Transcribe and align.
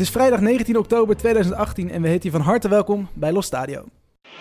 Het 0.00 0.08
is 0.08 0.14
vrijdag 0.14 0.40
19 0.40 0.76
oktober 0.76 1.16
2018 1.16 1.90
en 1.90 2.02
we 2.02 2.08
heten 2.08 2.30
je 2.30 2.36
van 2.36 2.46
harte 2.46 2.68
welkom 2.68 3.08
bij 3.12 3.32
Los 3.32 3.46
Stadio. 3.46 3.84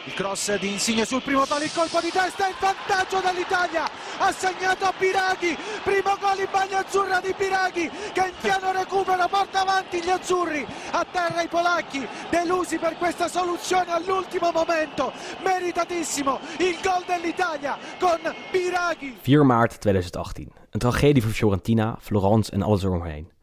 Il 0.05 0.13
cross 0.13 0.59
di 0.59 0.71
Insigne 0.71 1.05
sul 1.05 1.21
primo 1.21 1.45
palo, 1.45 1.63
il 1.63 1.73
colpo 1.73 1.99
di 1.99 2.11
testa 2.11 2.47
in 2.47 2.53
vantaggio 2.59 3.19
dall'Italia. 3.21 3.83
Ha 4.19 4.31
segnato 4.31 4.85
a 4.85 4.93
Biraghi, 4.99 5.57
primo 5.83 6.15
gol 6.21 6.39
in 6.39 6.47
maglia 6.51 6.77
azzurra 6.77 7.19
di 7.19 7.33
in 7.37 8.33
piano 8.41 8.71
recupero 8.71 9.27
porta 9.27 9.61
avanti 9.61 10.01
gli 10.01 10.09
azzurri. 10.09 10.65
A 10.91 11.05
terra 11.11 11.41
i 11.41 11.47
polacchi, 11.47 12.07
delusi 12.29 12.77
per 12.77 12.95
questa 12.97 13.27
soluzione 13.27 13.91
all'ultimo 13.91 14.51
momento. 14.51 15.11
Meritatissimo 15.43 16.39
il 16.59 16.77
gol 16.81 17.03
dell'Italia 17.05 17.77
con 17.99 18.19
Biraghi. 18.51 19.17
4 19.21 19.43
maart 19.43 19.79
2018. 19.79 20.47
Een 20.69 20.79
tragedie 20.79 21.21
voor 21.21 21.31
Fiorentina, 21.31 21.97
Florence 21.99 22.51
en 22.51 22.61
alles 22.61 22.83
eromheen. 22.83 23.37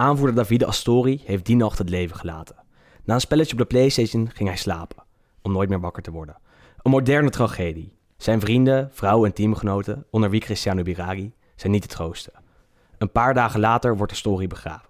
Aanvoerder 0.00 0.34
Davide 0.34 0.66
Astori 0.66 1.22
heeft 1.24 1.46
die 1.46 1.56
nacht 1.56 1.78
het 1.78 1.88
leven 1.88 2.16
gelaten. 2.16 2.56
Na 3.04 3.14
een 3.14 3.20
spelletje 3.20 3.52
op 3.52 3.58
de 3.58 3.64
Playstation 3.64 4.30
ging 4.34 4.48
hij 4.48 4.58
slapen, 4.58 5.02
om 5.42 5.52
nooit 5.52 5.68
meer 5.68 5.80
wakker 5.80 6.02
te 6.02 6.10
worden. 6.10 6.36
Een 6.82 6.90
moderne 6.90 7.30
tragedie. 7.30 7.92
Zijn 8.16 8.40
vrienden, 8.40 8.88
vrouw 8.92 9.24
en 9.24 9.32
teamgenoten, 9.32 10.06
onder 10.10 10.30
wie 10.30 10.40
Cristiano 10.40 10.82
Biraghi, 10.82 11.32
zijn 11.56 11.72
niet 11.72 11.82
te 11.82 11.88
troosten. 11.88 12.32
Een 12.98 13.12
paar 13.12 13.34
dagen 13.34 13.60
later 13.60 13.96
wordt 13.96 14.12
Astori 14.12 14.46
begraven. 14.46 14.88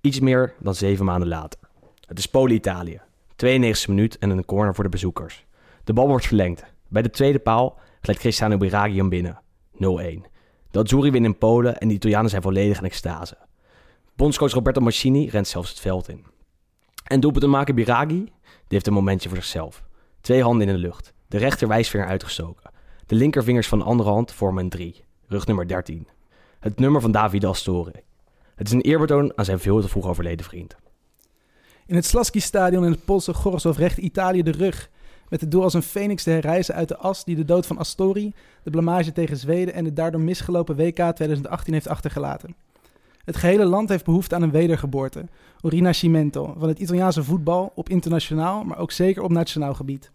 Iets 0.00 0.20
meer 0.20 0.54
dan 0.58 0.74
zeven 0.74 1.04
maanden 1.04 1.28
later. 1.28 1.60
Het 2.00 2.18
is 2.18 2.26
Polen-Italië. 2.26 3.00
92e 3.44 3.88
minuut 3.88 4.18
en 4.18 4.30
een 4.30 4.44
corner 4.44 4.74
voor 4.74 4.84
de 4.84 4.90
bezoekers. 4.90 5.46
De 5.84 5.92
bal 5.92 6.08
wordt 6.08 6.26
verlengd. 6.26 6.64
Bij 6.88 7.02
de 7.02 7.10
tweede 7.10 7.38
paal 7.38 7.78
glijdt 8.00 8.20
Cristiano 8.20 8.56
Biraghi 8.56 8.96
hem 8.96 9.08
binnen. 9.08 9.40
0-1. 9.74 9.78
De 10.70 10.78
Azzurri 10.78 11.10
winnen 11.10 11.30
in 11.30 11.38
Polen 11.38 11.78
en 11.78 11.88
de 11.88 11.94
Italianen 11.94 12.30
zijn 12.30 12.42
volledig 12.42 12.78
in 12.78 12.84
extase. 12.84 13.36
Bondscoach 14.16 14.52
Roberto 14.52 14.80
Mancini 14.80 15.28
rent 15.28 15.48
zelfs 15.48 15.70
het 15.70 15.80
veld 15.80 16.08
in. 16.08 16.24
En 17.04 17.20
doelpuntenmaker 17.20 17.74
Biraghi, 17.74 18.24
die 18.24 18.32
heeft 18.68 18.86
een 18.86 18.92
momentje 18.92 19.28
voor 19.28 19.38
zichzelf. 19.38 19.84
Twee 20.20 20.42
handen 20.42 20.68
in 20.68 20.74
de 20.74 20.80
lucht. 20.80 21.12
De 21.28 21.38
rechter 21.38 21.68
wijsvinger 21.68 22.06
uitgestoken. 22.06 22.70
De 23.06 23.14
linkervingers 23.14 23.68
van 23.68 23.78
de 23.78 23.84
andere 23.84 24.10
hand 24.10 24.32
vormen 24.32 24.64
een 24.64 24.70
3. 24.70 25.04
Rug 25.26 25.46
nummer 25.46 25.68
13. 25.68 26.08
Het 26.60 26.78
nummer 26.78 27.00
van 27.00 27.12
Davide 27.12 27.46
Astori. 27.46 27.92
Het 28.54 28.66
is 28.66 28.72
een 28.72 28.80
eerbetoon 28.80 29.32
aan 29.38 29.44
zijn 29.44 29.58
veel 29.58 29.80
te 29.80 29.88
vroeg 29.88 30.06
overleden 30.06 30.46
vriend. 30.46 30.76
In 31.86 31.94
het 31.94 32.04
Slaski-stadion 32.04 32.84
in 32.84 32.90
het 32.90 33.04
Poolse 33.04 33.34
Gorzów 33.34 33.76
recht 33.76 33.98
Italië 33.98 34.42
de 34.42 34.50
rug. 34.50 34.90
Met 35.28 35.40
het 35.40 35.50
doel 35.50 35.62
als 35.62 35.74
een 35.74 35.82
phoenix 35.82 36.22
te 36.22 36.30
herrijzen 36.30 36.74
uit 36.74 36.88
de 36.88 36.96
as 36.96 37.24
die 37.24 37.36
de 37.36 37.44
dood 37.44 37.66
van 37.66 37.78
Astori, 37.78 38.34
de 38.62 38.70
blamage 38.70 39.12
tegen 39.12 39.36
Zweden 39.36 39.74
en 39.74 39.84
het 39.84 39.96
daardoor 39.96 40.20
misgelopen 40.20 40.76
WK 40.76 40.94
2018 40.94 41.72
heeft 41.72 41.88
achtergelaten. 41.88 42.65
Het 43.26 43.36
gehele 43.36 43.64
land 43.64 43.88
heeft 43.88 44.04
behoefte 44.04 44.34
aan 44.34 44.42
een 44.42 44.50
wedergeboorte, 44.50 45.18
un 45.62 45.70
rinascimento, 45.70 46.54
van 46.58 46.68
het 46.68 46.78
Italiaanse 46.78 47.24
voetbal 47.24 47.72
op 47.74 47.88
internationaal, 47.88 48.64
maar 48.64 48.78
ook 48.78 48.92
zeker 48.92 49.22
op 49.22 49.30
nationaal 49.30 49.74
gebied. 49.74 50.10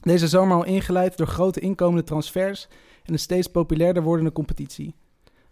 Deze 0.00 0.28
zomer 0.28 0.56
al 0.56 0.64
ingeleid 0.64 1.16
door 1.16 1.26
grote 1.26 1.60
inkomende 1.60 2.04
transfers 2.04 2.68
en 3.04 3.12
een 3.12 3.18
steeds 3.18 3.46
populairder 3.46 4.02
wordende 4.02 4.32
competitie. 4.32 4.94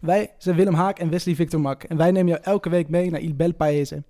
Wij 0.00 0.30
zijn 0.38 0.56
Willem 0.56 0.74
Haak 0.74 0.98
en 0.98 1.10
Wesley 1.10 1.34
Victor 1.34 1.60
Mak 1.60 1.82
en 1.82 1.96
wij 1.96 2.10
nemen 2.10 2.28
jou 2.28 2.42
elke 2.42 2.68
week 2.68 2.88
mee 2.88 3.10
naar 3.10 3.20
Il 3.20 3.34
Bel 3.34 3.54
Paese. 3.54 4.02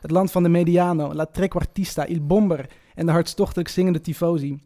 Het 0.00 0.10
land 0.10 0.30
van 0.30 0.42
de 0.42 0.48
Mediano, 0.48 1.14
La 1.14 1.26
Trequartista, 1.26 2.06
Il 2.06 2.26
Bomber 2.26 2.70
en 2.94 3.06
de 3.06 3.12
hartstochtelijk 3.12 3.68
zingende 3.68 4.00
tifosi. 4.00 4.62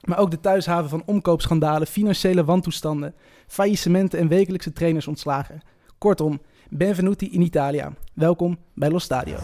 Maar 0.00 0.18
ook 0.18 0.30
de 0.30 0.40
thuishaven 0.40 0.90
van 0.90 1.02
omkoopschandalen, 1.06 1.86
financiële 1.86 2.44
wantoestanden, 2.44 3.14
faillissementen 3.46 4.18
en 4.18 4.28
wekelijkse 4.28 4.72
trainers 4.72 5.08
ontslagen. 5.08 5.60
Kortom, 5.98 6.40
benvenuti 6.70 7.30
in 7.32 7.40
Italia. 7.40 7.92
Welkom 8.14 8.58
bij 8.74 8.90
Los 8.90 9.04
Stadio. 9.04 9.36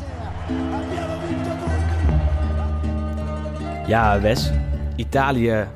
Ja, 3.86 4.20
Wes. 4.20 4.50
Italië 4.96 5.68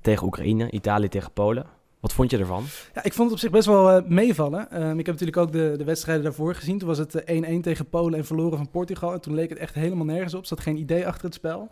tegen 0.00 0.26
Oekraïne, 0.26 0.70
Italië 0.70 1.08
tegen 1.08 1.32
Polen. 1.32 1.66
Wat 2.00 2.12
vond 2.12 2.30
je 2.30 2.38
ervan? 2.38 2.64
Ja, 2.94 3.04
ik 3.04 3.12
vond 3.12 3.30
het 3.30 3.32
op 3.32 3.38
zich 3.38 3.50
best 3.50 3.66
wel 3.66 3.90
eh, 3.90 4.08
meevallen. 4.08 4.70
Ehm, 4.70 4.98
ik 4.98 5.06
heb 5.06 5.14
natuurlijk 5.20 5.36
ook 5.36 5.52
de, 5.52 5.74
de 5.76 5.84
wedstrijden 5.84 6.24
daarvoor 6.24 6.54
gezien. 6.54 6.78
Toen 6.78 6.88
was 6.88 6.98
het 6.98 7.14
eh, 7.14 7.58
1-1 7.58 7.60
tegen 7.60 7.88
Polen 7.88 8.18
en 8.18 8.24
verloren 8.24 8.56
van 8.56 8.70
Portugal. 8.70 9.12
En 9.12 9.20
toen 9.20 9.34
leek 9.34 9.48
het 9.48 9.58
echt 9.58 9.74
helemaal 9.74 10.04
nergens 10.04 10.34
op. 10.34 10.40
Er 10.40 10.46
zat 10.46 10.60
geen 10.60 10.76
idee 10.76 11.06
achter 11.06 11.24
het 11.24 11.34
spel. 11.34 11.70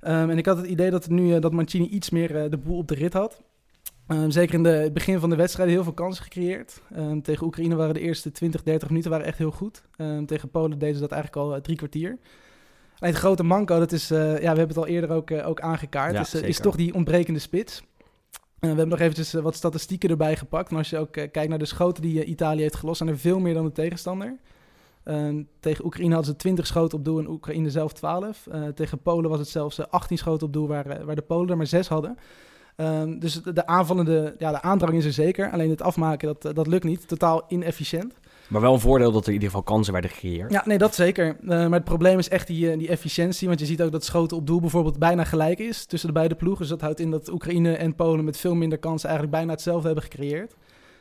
Ehm, 0.00 0.30
en 0.30 0.38
ik 0.38 0.46
had 0.46 0.56
het 0.56 0.66
idee 0.66 0.90
dat, 0.90 1.08
nu, 1.08 1.34
eh, 1.34 1.40
dat 1.40 1.52
Mancini 1.52 1.86
iets 1.86 2.10
meer 2.10 2.42
eh, 2.42 2.50
de 2.50 2.56
boel 2.58 2.78
op 2.78 2.88
de 2.88 2.94
rit 2.94 3.12
had. 3.12 3.42
Ehm, 4.08 4.30
zeker 4.30 4.54
in 4.54 4.62
de, 4.62 4.68
het 4.68 4.92
begin 4.92 5.18
van 5.18 5.30
de 5.30 5.36
wedstrijd 5.36 5.68
heel 5.68 5.82
veel 5.82 5.92
kansen 5.92 6.24
gecreëerd. 6.24 6.82
Ehm, 6.94 7.20
tegen 7.20 7.46
Oekraïne 7.46 7.74
waren 7.74 7.94
de 7.94 8.00
eerste 8.00 8.30
20, 8.30 8.62
30 8.62 8.88
minuten 8.88 9.10
waren 9.10 9.26
echt 9.26 9.38
heel 9.38 9.50
goed. 9.50 9.82
Ehm, 9.96 10.24
tegen 10.24 10.50
Polen 10.50 10.78
deden 10.78 10.94
ze 10.94 11.00
dat 11.00 11.12
eigenlijk 11.12 11.46
al 11.46 11.54
eh, 11.54 11.60
drie 11.60 11.76
kwartier. 11.76 12.18
Alleen 12.98 13.12
het 13.12 13.22
grote 13.22 13.42
manco, 13.42 13.78
dat 13.78 13.92
is, 13.92 14.10
eh, 14.10 14.18
ja, 14.18 14.52
we 14.52 14.58
hebben 14.58 14.68
het 14.68 14.76
al 14.76 14.86
eerder 14.86 15.10
ook, 15.10 15.30
eh, 15.30 15.48
ook 15.48 15.60
aangekaart, 15.60 16.12
Ja, 16.12 16.20
is, 16.20 16.34
is 16.34 16.60
toch 16.60 16.76
die 16.76 16.94
ontbrekende 16.94 17.38
spits. 17.38 17.82
We 18.58 18.66
hebben 18.66 18.88
nog 18.88 19.00
eventjes 19.00 19.32
wat 19.32 19.54
statistieken 19.54 20.10
erbij 20.10 20.36
gepakt. 20.36 20.70
En 20.70 20.76
als 20.76 20.90
je 20.90 20.98
ook 20.98 21.12
kijkt 21.12 21.48
naar 21.48 21.58
de 21.58 21.64
schoten 21.64 22.02
die 22.02 22.24
Italië 22.24 22.60
heeft 22.60 22.76
gelost, 22.76 22.98
zijn 22.98 23.10
er 23.10 23.18
veel 23.18 23.38
meer 23.38 23.54
dan 23.54 23.64
de 23.64 23.72
tegenstander. 23.72 24.38
Tegen 25.60 25.84
Oekraïne 25.84 26.14
hadden 26.14 26.32
ze 26.32 26.38
20 26.38 26.66
schoten 26.66 26.98
op 26.98 27.04
doel 27.04 27.18
en 27.18 27.28
Oekraïne 27.28 27.70
zelf 27.70 27.92
12. 27.92 28.46
Eh, 28.46 28.66
tegen 28.66 28.98
Polen 28.98 29.30
was 29.30 29.38
het 29.38 29.48
zelfs 29.48 29.78
eh, 29.78 29.86
18 29.90 30.18
schoten 30.18 30.46
op 30.46 30.52
doel, 30.52 30.66
waar, 30.66 31.04
waar 31.04 31.14
de 31.14 31.22
Polen 31.22 31.50
er 31.50 31.56
maar 31.56 31.66
6 31.66 31.88
hadden. 31.88 32.18
Ehm, 32.78 33.18
dus 33.18 33.42
de, 33.42 33.52
de 33.52 33.66
aanvallende, 33.66 34.34
ja, 34.38 34.50
de 34.50 34.62
aandrang 34.62 34.94
is 34.94 35.04
er 35.04 35.12
zeker. 35.12 35.50
Alleen 35.50 35.70
het 35.70 35.82
afmaken, 35.82 36.26
dat, 36.26 36.44
eh, 36.44 36.54
dat 36.54 36.66
lukt 36.66 36.84
niet. 36.84 37.08
Totaal 37.08 37.44
inefficiënt. 37.48 38.14
Maar 38.48 38.60
wel 38.60 38.72
een 38.72 38.80
voordeel 38.80 39.12
dat 39.12 39.22
er 39.22 39.28
in 39.28 39.32
ieder 39.32 39.48
geval 39.48 39.62
kansen 39.62 39.92
werden 39.92 40.10
gecreëerd. 40.10 40.52
Ja, 40.52 40.62
nee, 40.66 40.78
dat 40.78 40.94
zeker. 40.94 41.26
Eh, 41.40 41.48
maar 41.48 41.72
het 41.72 41.84
probleem 41.84 42.18
is 42.18 42.28
echt 42.28 42.46
die, 42.46 42.70
eh, 42.70 42.78
die 42.78 42.88
efficiëntie. 42.88 43.48
Want 43.48 43.60
je 43.60 43.66
ziet 43.66 43.82
ook 43.82 43.92
dat 43.92 44.04
schoten 44.04 44.36
op 44.36 44.46
doel 44.46 44.60
bijvoorbeeld 44.60 44.98
bijna 44.98 45.24
gelijk 45.24 45.58
is 45.58 45.84
tussen 45.84 46.08
de 46.08 46.14
beide 46.14 46.34
ploegen. 46.34 46.60
Dus 46.60 46.70
dat 46.70 46.80
houdt 46.80 47.00
in 47.00 47.10
dat 47.10 47.32
Oekraïne 47.32 47.76
en 47.76 47.94
Polen 47.94 48.24
met 48.24 48.36
veel 48.36 48.54
minder 48.54 48.78
kansen 48.78 49.08
eigenlijk 49.08 49.38
bijna 49.38 49.52
hetzelfde 49.52 49.86
hebben 49.86 50.04
gecreëerd. 50.04 50.54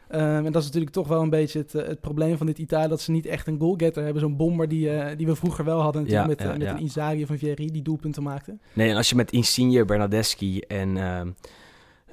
Ehm, 0.08 0.46
en 0.46 0.52
dat 0.52 0.62
is 0.62 0.68
natuurlijk 0.68 0.94
toch 0.94 1.08
wel 1.08 1.22
een 1.22 1.30
beetje 1.30 1.60
het, 1.60 1.74
het 1.74 2.02
probleem 2.02 2.38
van 2.38 2.46
dit 2.46 2.58
Italië. 2.58 2.88
Dat 2.88 3.02
ze 3.02 3.12
niet 3.12 3.26
echt 3.26 3.48
een 3.48 3.60
goalgetter 3.60 4.04
hebben. 4.04 4.22
Zo'n 4.22 4.38
bomber 4.38 4.68
die, 4.68 5.16
die 5.16 5.26
we 5.28 5.36
vroeger 5.36 5.66
wel 5.66 5.82
hadden 5.82 6.02
natuurlijk 6.02 6.40
Ja, 6.40 6.46
met, 6.46 6.52
ja, 6.52 6.58
met 6.58 6.68
ja. 6.68 6.74
een 6.74 6.82
Inzaghi 6.82 7.24
of 7.24 7.30
een 7.30 7.38
Vieri 7.38 7.72
die 7.72 7.82
doelpunten 7.82 8.24
maakte. 8.24 8.58
Nee, 8.74 8.90
en 8.90 8.96
als 8.96 9.10
je 9.10 9.16
met 9.16 9.32
Insigne, 9.32 9.86
Bernardeschi 9.86 10.60
en... 10.60 10.98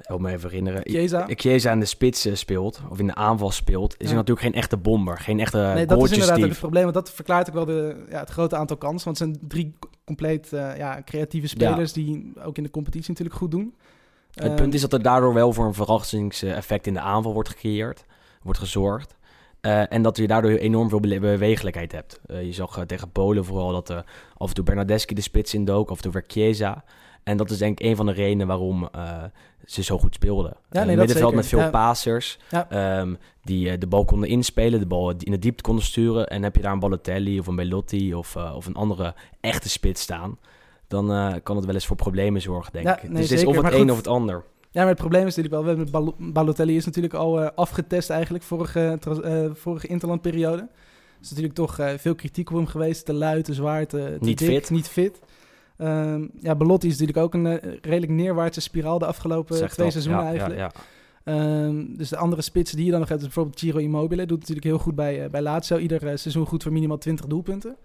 help 0.01 0.19
me 0.21 0.31
even 0.31 0.49
herinneren. 0.49 0.81
Chiesa. 0.85 1.25
Chiesa 1.29 1.71
in 1.71 1.79
de 1.79 1.85
spits 1.85 2.25
eh, 2.25 2.35
speelt, 2.35 2.81
of 2.89 2.99
in 2.99 3.07
de 3.07 3.15
aanval 3.15 3.51
speelt, 3.51 3.95
is 3.97 4.09
Ja. 4.09 4.15
natuurlijk 4.15 4.45
geen 4.45 4.53
echte 4.55 4.77
bomber. 4.77 5.17
Geen 5.19 5.39
echte 5.39 5.57
nee, 5.57 5.85
dat 5.85 6.03
is 6.03 6.11
inderdaad 6.11 6.37
ook 6.43 6.49
het 6.49 6.59
probleem. 6.59 6.83
Want 6.83 6.95
dat 6.95 7.11
verklaart 7.11 7.47
ook 7.47 7.53
wel 7.53 7.65
de, 7.65 8.05
ja, 8.09 8.19
het 8.19 8.29
grote 8.29 8.55
aantal 8.55 8.77
kansen. 8.77 9.05
Want 9.05 9.19
het 9.19 9.29
zijn 9.37 9.47
drie 9.49 9.73
compleet 10.05 10.53
eh, 10.53 10.77
ja, 10.77 11.01
creatieve 11.05 11.47
spelers 11.47 11.93
die 11.93 12.33
ook 12.43 12.57
in 12.57 12.63
de 12.63 12.69
competitie 12.69 13.09
natuurlijk 13.09 13.37
goed 13.37 13.51
doen. 13.51 13.75
Het 14.31 14.43
Ehm, 14.45 14.55
punt 14.55 14.73
is 14.73 14.81
dat 14.81 14.93
er 14.93 15.01
daardoor 15.01 15.33
wel 15.33 15.53
voor 15.53 15.65
een 15.65 15.73
verrassingseffect 15.73 16.87
in 16.87 16.93
de 16.93 16.99
aanval 16.99 17.33
wordt 17.33 17.49
gecreëerd, 17.49 18.05
wordt 18.43 18.59
gezorgd. 18.59 19.15
Eh, 19.61 19.93
en 19.93 20.01
dat 20.01 20.17
je 20.17 20.27
daardoor 20.27 20.51
enorm 20.51 20.89
veel 20.89 20.99
bewe- 20.99 21.19
bewegelijkheid 21.19 21.91
hebt. 21.91 22.19
Je 22.27 22.53
zag 22.53 22.85
tegen 22.85 23.11
Polen 23.11 23.45
vooral 23.45 23.71
dat 23.71 23.89
af 24.37 24.47
en 24.49 24.53
toe 24.53 24.63
Bernardeschi 24.63 25.15
de 25.15 25.21
spits 25.21 25.53
indook, 25.53 25.89
af 25.89 25.97
en 25.97 26.03
toe 26.03 26.11
weer 26.11 26.23
Chiesa. 26.27 26.83
En 27.25 27.37
dat 27.37 27.49
is 27.51 27.57
denk 27.57 27.79
ik 27.79 27.85
een 27.85 27.95
van 27.95 28.05
de 28.05 28.11
redenen 28.11 28.47
waarom 28.47 28.89
eh, 28.91 29.23
ze 29.65 29.83
zo 29.83 29.97
goed 29.97 30.13
speelden. 30.13 30.53
nee, 30.69 30.81
Een 30.81 30.87
dat 30.87 30.97
middenveld 30.97 31.33
met 31.33 31.47
veel 31.47 31.59
Ja. 31.59 31.69
passers, 31.69 32.39
Ja. 32.49 32.69
ehm, 32.69 33.13
die 33.43 33.69
eh, 33.69 33.79
de 33.79 33.87
bal 33.87 34.05
konden 34.05 34.29
inspelen, 34.29 34.79
de 34.79 34.85
bal 34.85 35.09
in 35.19 35.31
de 35.31 35.39
diepte 35.39 35.63
konden 35.63 35.83
sturen. 35.83 36.27
En 36.27 36.43
heb 36.43 36.55
je 36.55 36.61
daar 36.61 36.71
een 36.71 36.79
Balotelli 36.79 37.39
of 37.39 37.47
een 37.47 37.55
Belotti 37.55 38.13
of, 38.15 38.35
eh, 38.35 38.53
of 38.55 38.65
een 38.65 38.75
andere 38.75 39.13
echte 39.41 39.69
spits 39.69 40.01
staan... 40.01 40.37
dan 40.87 41.11
eh, 41.11 41.33
kan 41.43 41.55
het 41.55 41.65
wel 41.65 41.73
eens 41.73 41.85
voor 41.85 41.95
problemen 41.95 42.41
zorgen, 42.41 42.73
denk 42.73 42.85
Ja, 42.85 42.95
ik. 42.97 43.03
nee, 43.03 43.11
dus 43.21 43.29
het 43.29 43.39
is 43.39 43.45
of 43.45 43.53
het 43.53 43.61
Maar 43.63 43.73
een 43.73 43.79
goed, 43.79 43.91
of 43.91 43.97
het 43.97 44.07
ander. 44.07 44.43
Ja, 44.71 44.81
maar 44.81 44.89
het 44.89 44.99
probleem 44.99 45.27
is 45.27 45.35
natuurlijk 45.35 45.53
wel, 45.53 45.63
we 45.63 45.67
hebben 45.81 45.91
Bal- 45.91 46.15
Balotelli 46.31 46.75
is 46.75 46.85
natuurlijk 46.85 47.13
al 47.13 47.41
eh, 47.41 47.49
afgetest 47.55 48.09
eigenlijk 48.09 48.43
vorige, 48.43 48.97
eh, 49.23 49.45
vorige 49.53 49.87
interlandperiode. 49.87 50.61
Er 50.61 51.21
is 51.21 51.29
natuurlijk 51.29 51.55
toch 51.55 51.79
eh, 51.79 51.89
veel 51.97 52.15
kritiek 52.15 52.49
op 52.49 52.55
hem 52.55 52.67
geweest, 52.67 53.05
te 53.05 53.13
luid, 53.13 53.45
te 53.45 53.53
zwaar, 53.53 53.87
te, 53.87 53.97
te 54.19 54.25
Niet 54.25 54.37
dik, 54.37 54.47
fit. 54.47 54.69
niet 54.69 54.87
fit. 54.87 55.19
Ehm, 55.77 56.27
ja, 56.39 56.55
Belotti 56.55 56.87
is 56.87 56.97
natuurlijk 56.97 57.25
ook 57.25 57.33
een 57.33 57.45
eh, 57.45 57.73
redelijk 57.81 58.11
neerwaartse 58.11 58.61
spiraal 58.61 58.99
de 58.99 59.05
afgelopen 59.05 59.55
twee 59.55 59.69
dat. 59.69 59.91
seizoenen 59.91 60.23
Ja, 60.23 60.29
eigenlijk. 60.29 60.59
Ja, 60.59 60.71
ja. 60.73 60.81
Ehm, 61.25 61.85
dus 61.97 62.09
de 62.09 62.17
andere 62.17 62.41
spitsen 62.41 62.75
die 62.77 62.85
je 62.85 62.91
dan 62.91 62.99
nog 62.99 63.09
hebt, 63.09 63.21
is 63.21 63.27
bijvoorbeeld 63.27 63.59
Giro 63.59 63.77
Immobile. 63.77 64.25
Doet 64.25 64.39
natuurlijk 64.39 64.65
heel 64.65 64.77
goed 64.77 64.95
bij, 64.95 65.23
eh, 65.23 65.29
bij 65.29 65.41
Lazio. 65.41 65.77
Ieder 65.77 66.07
eh, 66.07 66.15
seizoen 66.15 66.45
goed 66.45 66.63
voor 66.63 66.71
minimaal 66.71 66.97
20 66.97 67.25
doelpunten. 67.25 67.75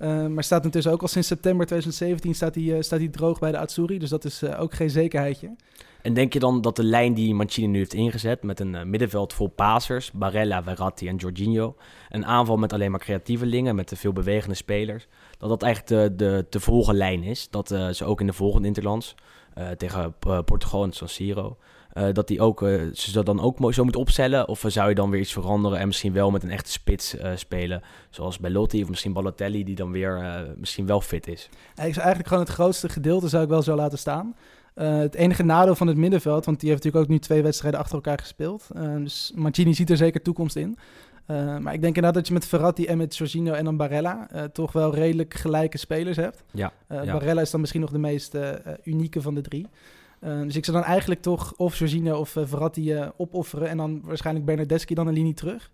Ehm, 0.00 0.34
maar 0.34 0.44
staat 0.44 0.64
intussen 0.64 0.92
ook 0.92 1.02
al 1.02 1.08
sinds 1.08 1.28
september 1.28 1.66
2017 1.66 2.34
staat 2.34 2.54
hij, 2.54 2.74
eh, 2.74 2.82
staat 2.82 2.98
hij 2.98 3.08
droog 3.08 3.38
bij 3.38 3.50
de 3.50 3.58
Azzurri. 3.58 3.98
Dus 3.98 4.10
dat 4.10 4.24
is 4.24 4.42
eh, 4.42 4.60
ook 4.60 4.74
geen 4.74 4.90
zekerheidje. 4.90 5.50
En 6.02 6.14
denk 6.14 6.32
je 6.32 6.38
dan 6.38 6.60
dat 6.60 6.76
de 6.76 6.84
lijn 6.84 7.14
die 7.14 7.34
Mancini 7.34 7.66
nu 7.66 7.78
heeft 7.78 7.94
ingezet... 7.94 8.42
met 8.42 8.60
een 8.60 8.74
eh, 8.74 8.84
middenveld 8.84 9.32
vol 9.32 9.48
passers, 9.48 10.12
Barella, 10.12 10.62
Verratti 10.62 11.08
en 11.08 11.16
Jorginho... 11.16 11.76
een 12.08 12.26
aanval 12.26 12.56
met 12.56 12.72
alleen 12.72 12.90
maar 12.90 13.00
creatievelingen, 13.00 13.74
met 13.74 13.92
veel 13.96 14.12
bewegende 14.12 14.54
spelers... 14.54 15.06
dat 15.38 15.48
dat 15.48 15.62
eigenlijk 15.62 16.18
de, 16.18 16.24
de 16.24 16.46
te 16.48 16.60
volgen 16.60 16.94
lijn 16.94 17.22
is. 17.22 17.48
Dat 17.50 17.70
eh, 17.70 17.88
ze 17.88 18.04
ook 18.04 18.20
in 18.20 18.26
de 18.26 18.32
volgende 18.32 18.66
interlands 18.66 19.14
eh, 19.54 19.70
tegen 19.70 20.14
eh, 20.20 20.38
Portugal 20.44 20.84
en 20.84 20.92
San 20.92 21.08
Siro. 21.08 21.56
Eh, 21.92 22.06
dat 22.12 22.28
die 22.28 22.40
ook, 22.40 22.62
eh, 22.62 22.80
ze 22.92 23.12
dat 23.12 23.26
dan 23.26 23.40
ook 23.40 23.74
zo 23.74 23.84
moet 23.84 23.96
opstellen? 23.96 24.48
Of 24.48 24.64
zou 24.66 24.88
je 24.88 24.94
dan 24.94 25.10
weer 25.10 25.20
iets 25.20 25.32
veranderen 25.32 25.78
en 25.78 25.86
misschien 25.86 26.12
wel 26.12 26.30
met 26.30 26.42
een 26.42 26.50
echte 26.50 26.70
spits 26.70 27.16
eh, 27.16 27.30
spelen? 27.34 27.82
Zoals 28.10 28.38
Belotti 28.38 28.82
of 28.82 28.88
misschien 28.88 29.12
Balotelli, 29.12 29.64
die 29.64 29.74
dan 29.74 29.90
weer 29.92 30.16
eh, 30.16 30.40
misschien 30.56 30.86
wel 30.86 31.00
fit 31.00 31.26
is. 31.28 31.48
Ik 31.52 31.74
zou 31.74 31.84
eigenlijk 31.84 32.26
gewoon 32.28 32.42
het 32.44 32.52
grootste 32.52 32.88
gedeelte 32.88 33.28
zou 33.28 33.42
ik 33.42 33.48
wel 33.48 33.62
zo 33.62 33.74
laten 33.74 33.98
staan. 33.98 34.34
Eh, 34.74 34.96
het 34.98 35.14
enige 35.14 35.42
nadeel 35.42 35.74
van 35.74 35.86
het 35.86 35.96
middenveld, 35.96 36.44
want 36.44 36.60
die 36.60 36.70
heeft 36.70 36.82
natuurlijk 36.84 37.10
ook 37.10 37.16
nu 37.16 37.22
twee 37.22 37.42
wedstrijden 37.42 37.80
achter 37.80 37.94
elkaar 37.94 38.18
gespeeld. 38.18 38.68
Eh, 38.74 38.96
dus 38.96 39.32
Mancini 39.34 39.74
ziet 39.74 39.90
er 39.90 39.96
zeker 39.96 40.22
toekomst 40.22 40.56
in. 40.56 40.76
Eh, 41.26 41.36
maar 41.58 41.74
ik 41.74 41.80
denk 41.80 41.94
inderdaad 41.96 42.14
dat 42.14 42.26
je 42.26 42.32
met 42.32 42.46
Verratti 42.46 42.86
en 42.86 42.98
met 42.98 43.16
Jorginho 43.16 43.52
en 43.52 43.64
dan 43.64 43.76
Barella 43.76 44.28
eh, 44.30 44.42
toch 44.44 44.72
wel 44.72 44.94
redelijk 44.94 45.34
gelijke 45.34 45.78
spelers 45.78 46.16
hebt. 46.16 46.42
Ja, 46.50 46.72
Eh, 46.86 47.04
ja. 47.04 47.12
Barella 47.12 47.40
is 47.40 47.50
dan 47.50 47.60
misschien 47.60 47.80
nog 47.80 47.90
de 47.90 47.98
meest 47.98 48.34
eh, 48.34 48.50
eh, 48.50 48.56
unieke 48.84 49.22
van 49.22 49.34
de 49.34 49.40
drie. 49.40 49.66
Eh, 50.20 50.40
dus 50.40 50.56
ik 50.56 50.64
zou 50.64 50.76
dan 50.76 50.86
eigenlijk 50.86 51.22
toch 51.22 51.54
of 51.56 51.78
Jorginho 51.78 52.18
of 52.18 52.36
eh, 52.36 52.46
Verratti 52.46 52.92
eh, 52.92 53.08
opofferen 53.16 53.68
en 53.68 53.76
dan 53.76 54.00
waarschijnlijk 54.04 54.46
Bernardeschi 54.46 54.94
dan 54.94 55.06
een 55.06 55.14
linie 55.14 55.34
terug. 55.34 55.70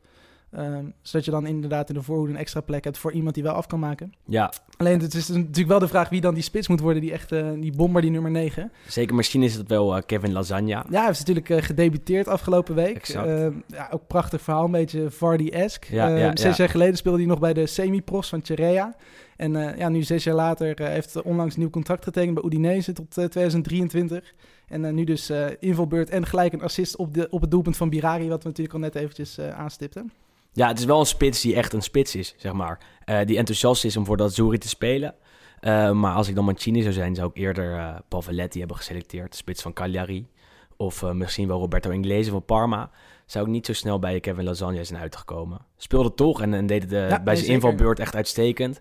Eh, 0.51 0.79
zodat 1.03 1.25
je 1.25 1.31
dan 1.31 1.47
inderdaad 1.47 1.89
in 1.89 1.95
de 1.95 2.03
voorhoede 2.03 2.33
een 2.33 2.39
extra 2.39 2.61
plek 2.61 2.85
hebt 2.85 2.99
voor 2.99 3.13
iemand 3.13 3.35
die 3.35 3.43
wel 3.45 3.53
af 3.53 3.67
kan 3.67 3.79
maken. 3.81 4.13
Ja, 4.25 4.53
Alleen 4.77 5.01
het 5.01 5.15
is 5.15 5.29
natuurlijk 5.29 5.69
wel 5.69 5.79
de 5.79 5.89
vraag 5.89 6.09
wie 6.09 6.21
dan 6.21 6.35
die 6.35 6.43
spits 6.43 6.69
moet 6.69 6.81
worden, 6.81 7.03
die 7.03 7.13
echte 7.13 7.57
die 7.61 7.77
bomber, 7.77 8.03
die 8.03 8.11
nummer 8.11 8.31
9. 8.31 8.73
zeker 8.89 9.15
misschien 9.15 9.43
is 9.43 9.55
het 9.55 9.69
wel 9.69 9.97
eh, 9.97 10.03
Kevin 10.07 10.33
Lasagna. 10.33 10.87
Ja, 10.91 11.01
hij 11.01 11.11
is 11.11 11.19
natuurlijk 11.19 11.51
eh, 11.51 11.63
gedebuteerd 11.63 12.29
afgelopen 12.29 12.75
week. 12.75 12.97
Exact. 12.97 13.27
Eh, 13.27 13.47
ja, 13.67 13.89
ook 13.91 14.07
prachtig 14.07 14.41
verhaal, 14.43 14.65
een 14.65 14.71
beetje 14.71 15.11
Vardy-esque. 15.11 15.95
Ja, 15.95 16.09
Eh, 16.11 16.19
ja, 16.19 16.31
zes 16.35 16.57
ja. 16.57 16.63
jaar 16.63 16.69
geleden 16.73 16.97
speelde 16.97 17.19
hij 17.19 17.27
nog 17.27 17.39
bij 17.39 17.53
de 17.55 17.67
semi-pros 17.67 18.29
van 18.29 18.41
Cherea. 18.43 18.97
En 19.37 19.57
eh, 19.57 19.79
ja, 19.79 19.89
nu 19.89 20.03
zes 20.03 20.25
jaar 20.25 20.35
later 20.35 20.81
eh, 20.81 20.87
heeft 20.87 21.15
hij 21.15 21.23
onlangs 21.23 21.55
een 21.55 21.61
nieuw 21.61 21.71
contract 21.71 22.05
getekend 22.05 22.35
bij 22.35 22.45
Udinese 22.45 22.93
tot 22.93 23.19
eh, 23.19 23.25
2023. 23.25 24.35
En 24.69 24.85
eh, 24.85 24.93
nu 24.93 25.05
dus 25.05 25.31
eh 25.31 25.47
invalbeurt 25.61 26.11
en 26.11 26.27
gelijk 26.27 26.53
een 26.53 26.63
assist 26.63 26.97
op, 26.97 27.15
de, 27.15 27.27
op 27.31 27.41
het 27.41 27.51
doelpunt 27.51 27.77
van 27.77 27.89
Birari, 27.89 28.29
wat 28.29 28.43
we 28.43 28.49
natuurlijk 28.49 28.75
al 28.75 28.81
net 28.81 28.95
eventjes 28.95 29.39
eh, 29.39 29.49
aanstipten. 29.51 30.13
Ja, 30.57 30.69
het 30.69 30.79
is 30.79 30.85
wel 30.85 31.01
een 31.01 31.07
spits 31.07 31.41
die 31.41 31.55
echt 31.55 31.73
een 31.73 31.83
spits 31.83 32.15
is, 32.15 32.35
zeg 32.37 32.53
maar. 32.53 32.79
Eh, 33.05 33.19
die 33.25 33.37
enthousiast 33.37 33.85
is 33.85 33.97
om 33.97 34.05
voor 34.05 34.17
dat 34.17 34.35
Zuri 34.35 34.59
te 34.59 34.69
spelen. 34.69 35.15
Eh, 35.61 35.91
maar 35.91 36.15
als 36.15 36.29
ik 36.29 36.35
dan 36.35 36.45
Mancini 36.45 36.83
zou 36.83 36.95
zijn, 36.95 37.15
zou 37.15 37.31
ik 37.31 37.37
eerder 37.37 38.01
Pavoletti 38.09 38.59
hebben 38.59 38.77
geselecteerd. 38.77 39.35
Spits 39.35 39.63
van 39.63 39.73
Cagliari. 39.73 40.29
Of 40.77 41.03
misschien 41.03 41.49
wel 41.49 41.59
Roberto 41.59 41.91
Inglese 41.91 42.31
van 42.31 42.45
Parma. 42.45 42.91
Zou 43.27 43.45
ik 43.45 43.51
niet 43.51 43.67
zo 43.67 43.73
snel 43.73 43.99
bij 43.99 44.21
Kevin 44.21 44.45
Lasagna 44.45 44.85
zijn 44.85 45.01
uitgekomen. 45.01 45.59
Speelde 45.77 46.15
toch 46.15 46.43
en, 46.43 46.55
en 46.55 46.67
deed 46.67 46.83
het 46.83 46.91
Ja, 46.91 47.23
bij 47.23 47.37
zijn 47.37 47.51
invalbeurt 47.51 47.99
echt 47.99 48.15
uitstekend. 48.15 48.81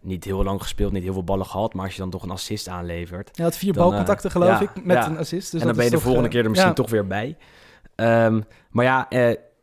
Niet 0.00 0.24
heel 0.24 0.44
lang 0.44 0.62
gespeeld, 0.62 0.92
niet 0.92 1.02
heel 1.02 1.12
veel 1.12 1.24
ballen 1.24 1.46
gehad. 1.46 1.74
Maar 1.74 1.84
als 1.84 1.94
je 1.94 2.00
dan 2.00 2.10
toch 2.10 2.22
een 2.22 2.30
assist 2.30 2.68
aanlevert. 2.68 3.36
Hij 3.36 3.44
had 3.44 3.56
vier 3.56 3.72
Dan, 3.72 3.88
balcontacten, 3.88 4.30
geloof 4.30 4.48
ja, 4.48 4.60
ik, 4.60 4.84
met 4.84 4.96
ja. 4.96 5.06
een 5.06 5.18
assist. 5.18 5.50
Dus 5.52 5.60
en 5.60 5.66
dan 5.66 5.76
ben 5.76 5.84
je 5.84 5.90
de 5.90 6.00
volgende 6.00 6.28
keer 6.28 6.44
er 6.44 6.50
misschien 6.50 6.74
toch 6.74 6.90
weer 6.90 7.06
bij. 7.06 7.36
Ehm, 7.94 8.40
maar 8.70 8.84
ja, 8.84 9.06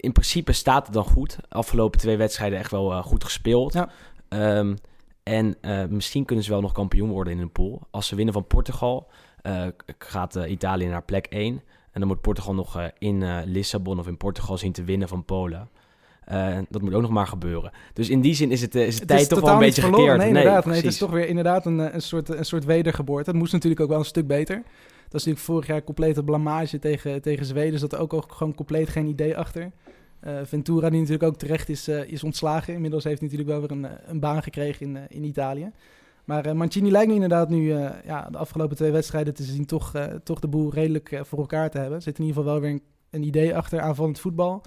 in 0.08 0.14
principe 0.14 0.52
staat 0.52 0.86
het 0.86 0.94
dan 0.94 1.04
goed. 1.04 1.38
Afgelopen 1.50 2.00
twee 2.00 2.18
wedstrijden 2.18 2.60
echt 2.60 2.72
wel 2.72 2.92
eh, 2.92 3.04
goed 3.04 3.24
gespeeld. 3.24 3.74
Ja. 3.74 3.90
Ehm, 4.30 4.76
en 5.24 5.56
eh, 5.62 5.86
misschien 5.86 6.26
kunnen 6.26 6.46
ze 6.46 6.52
wel 6.52 6.62
nog 6.62 6.72
kampioen 6.72 7.10
worden 7.10 7.34
in 7.34 7.40
een 7.40 7.52
pool. 7.52 7.82
Als 7.92 8.08
ze 8.08 8.16
winnen 8.16 8.34
van 8.34 8.48
Portugal, 8.48 9.08
eh, 9.42 9.66
gaat 9.98 10.36
Italië 10.36 10.88
naar 10.88 11.04
plek 11.04 11.26
1. 11.30 11.62
En 11.92 12.00
dan 12.00 12.08
moet 12.08 12.22
Portugal 12.22 12.54
nog 12.54 12.82
in 12.98 13.44
Lissabon 13.46 14.00
of 14.00 14.08
in 14.08 14.18
Portugal 14.18 14.58
zien 14.58 14.72
te 14.72 14.84
winnen 14.84 15.08
van 15.08 15.26
Polen. 15.26 15.70
Dat 16.70 16.82
moet 16.82 16.94
ook 16.94 17.02
nog 17.02 17.12
maar 17.12 17.28
gebeuren. 17.28 17.72
Dus 17.94 18.10
in 18.10 18.22
die 18.22 18.34
zin 18.34 18.52
is 18.52 18.62
het, 18.62 18.76
is 18.76 18.94
de 18.94 19.00
Het 19.00 19.08
tijd 19.08 19.22
is 19.22 19.28
toch 19.28 19.40
wel 19.40 19.54
een 19.54 19.60
beetje 19.60 19.82
verloren. 19.82 20.04
gekeerd. 20.04 20.18
Nee, 20.18 20.28
inderdaad. 20.28 20.66
Nee, 20.66 20.76
het 20.76 20.86
is 20.86 20.98
toch 20.98 21.12
weer 21.12 21.28
inderdaad 21.28 21.66
een, 21.66 21.94
een, 21.94 22.02
soort, 22.02 22.30
een 22.30 22.46
soort 22.46 22.66
wedergeboorte. 22.66 23.30
Het 23.30 23.40
moest 23.40 23.54
natuurlijk 23.54 23.82
ook 23.82 23.90
wel 23.90 24.00
een 24.00 24.06
stuk 24.06 24.28
beter. 24.28 24.56
Dat 25.10 25.20
is 25.20 25.26
natuurlijk 25.26 25.46
vorig 25.46 25.68
jaar 25.68 25.84
complete 25.84 26.24
blamage 26.24 26.80
tegen, 26.80 27.22
tegen 27.22 27.46
Zweden. 27.46 27.74
Er 27.74 27.80
zat 27.80 27.96
ook, 27.96 28.14
ook 28.14 28.32
gewoon 28.32 28.56
compleet 28.56 28.90
geen 28.90 29.08
idee 29.08 29.38
achter. 29.38 29.72
Eh, 30.20 30.38
Ventura, 30.44 30.90
die 30.90 31.00
natuurlijk 31.00 31.30
ook 31.30 31.38
terecht 31.38 31.70
is, 31.70 31.88
eh, 31.88 32.12
is 32.12 32.24
ontslagen. 32.24 32.74
Inmiddels 32.74 33.04
heeft 33.04 33.20
hij 33.20 33.30
natuurlijk 33.30 33.60
wel 33.60 33.68
weer 33.68 33.78
een, 33.78 33.86
eh, 33.86 34.10
een 34.10 34.20
baan 34.20 34.44
gekregen 34.44 34.86
in, 34.86 35.06
in 35.10 35.24
Italië. 35.24 35.72
Maar 36.26 36.56
Mancini 36.56 36.92
lijkt 36.92 37.08
me 37.08 37.14
inderdaad 37.14 37.50
nu 37.50 37.70
ja, 38.06 38.28
de 38.32 38.38
afgelopen 38.38 38.76
twee 38.76 38.92
wedstrijden 38.92 39.34
te 39.34 39.44
zien 39.44 39.66
toch, 39.66 39.94
toch 40.24 40.40
de 40.40 40.48
boel 40.48 40.74
redelijk 40.74 41.22
voor 41.24 41.40
elkaar 41.40 41.70
te 41.70 41.78
hebben. 41.78 41.96
Er 41.96 42.02
zit 42.02 42.20
in 42.20 42.26
ieder 42.26 42.38
geval 42.38 42.54
wel 42.54 42.62
weer 42.62 42.72
een, 42.72 42.82
een 43.10 43.24
idee 43.24 43.56
achter 43.56 43.80
aanvallend 43.80 44.20
voetbal. 44.20 44.62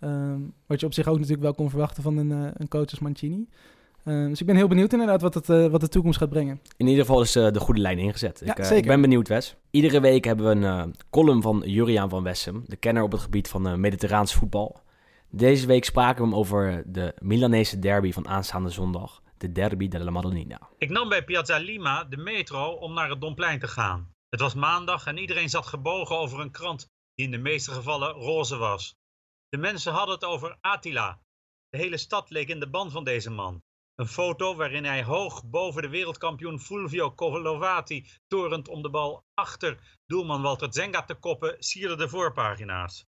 Ehm, 0.00 0.40
wat 0.66 0.80
je 0.80 0.86
op 0.86 0.92
zich 0.92 1.06
ook 1.06 1.16
natuurlijk 1.16 1.42
wel 1.42 1.54
kon 1.54 1.70
verwachten 1.70 2.02
van 2.02 2.16
een, 2.16 2.30
een 2.30 2.68
coach 2.68 2.90
als 2.90 2.98
Mancini. 2.98 3.48
Ehm, 4.04 4.28
dus 4.28 4.40
ik 4.40 4.46
ben 4.46 4.56
heel 4.56 4.68
benieuwd 4.68 4.92
inderdaad 4.92 5.20
wat, 5.20 5.34
het, 5.34 5.46
wat 5.46 5.80
de 5.80 5.88
toekomst 5.88 6.18
gaat 6.18 6.28
brengen. 6.28 6.60
In 6.76 6.86
ieder 6.86 7.04
geval 7.04 7.20
is 7.20 7.32
de 7.32 7.60
goede 7.60 7.80
lijn 7.80 7.98
ingezet. 7.98 8.42
Ja, 8.44 8.56
ik, 8.56 8.70
ik 8.70 8.86
ben 8.86 9.00
benieuwd, 9.00 9.28
Wes. 9.28 9.56
Iedere 9.70 10.00
week 10.00 10.24
hebben 10.24 10.60
we 10.60 10.66
een 10.66 10.94
column 11.10 11.42
van 11.42 11.62
Juriaan 11.64 12.08
van 12.08 12.22
Wessem, 12.22 12.64
de 12.66 12.76
kenner 12.76 13.02
op 13.02 13.12
het 13.12 13.20
gebied 13.20 13.48
van 13.48 13.80
Mediterraans 13.80 14.34
voetbal. 14.34 14.80
Deze 15.34 15.66
week 15.66 15.84
spraken 15.84 16.28
we 16.28 16.34
over 16.34 16.82
de 16.86 17.14
Milanese 17.18 17.78
derby 17.78 18.12
van 18.12 18.28
aanstaande 18.28 18.70
zondag, 18.70 19.22
de 19.36 19.52
Derby 19.52 19.88
della 19.88 20.10
Madonnina. 20.10 20.68
Ik 20.78 20.90
nam 20.90 21.08
bij 21.08 21.24
Piazza 21.24 21.56
Lima 21.56 22.04
de 22.04 22.16
metro 22.16 22.72
om 22.72 22.94
naar 22.94 23.10
het 23.10 23.20
Domplein 23.20 23.58
te 23.58 23.68
gaan. 23.68 24.14
Het 24.28 24.40
was 24.40 24.54
maandag 24.54 25.06
en 25.06 25.16
iedereen 25.16 25.48
zat 25.48 25.66
gebogen 25.66 26.16
over 26.16 26.40
een 26.40 26.50
krant 26.50 26.88
die 27.14 27.24
in 27.24 27.30
de 27.30 27.38
meeste 27.38 27.70
gevallen 27.70 28.10
roze 28.10 28.56
was. 28.56 28.96
De 29.48 29.56
mensen 29.56 29.92
hadden 29.92 30.14
het 30.14 30.24
over 30.24 30.56
Attila. 30.60 31.20
De 31.68 31.78
hele 31.78 31.96
stad 31.96 32.30
leek 32.30 32.48
in 32.48 32.60
de 32.60 32.70
ban 32.70 32.90
van 32.90 33.04
deze 33.04 33.30
man. 33.30 33.62
Een 33.94 34.08
foto 34.08 34.56
waarin 34.56 34.84
hij 34.84 35.04
hoog 35.04 35.44
boven 35.44 35.82
de 35.82 35.88
wereldkampioen 35.88 36.60
Fulvio 36.60 37.14
Covalovati 37.14 38.06
torend 38.26 38.68
om 38.68 38.82
de 38.82 38.90
bal 38.90 39.24
achter 39.34 39.98
doelman 40.06 40.42
Walter 40.42 40.72
Zenga 40.72 41.04
te 41.04 41.14
koppen 41.14 41.56
sierde 41.58 41.96
de 41.96 42.08
voorpagina's. 42.08 43.06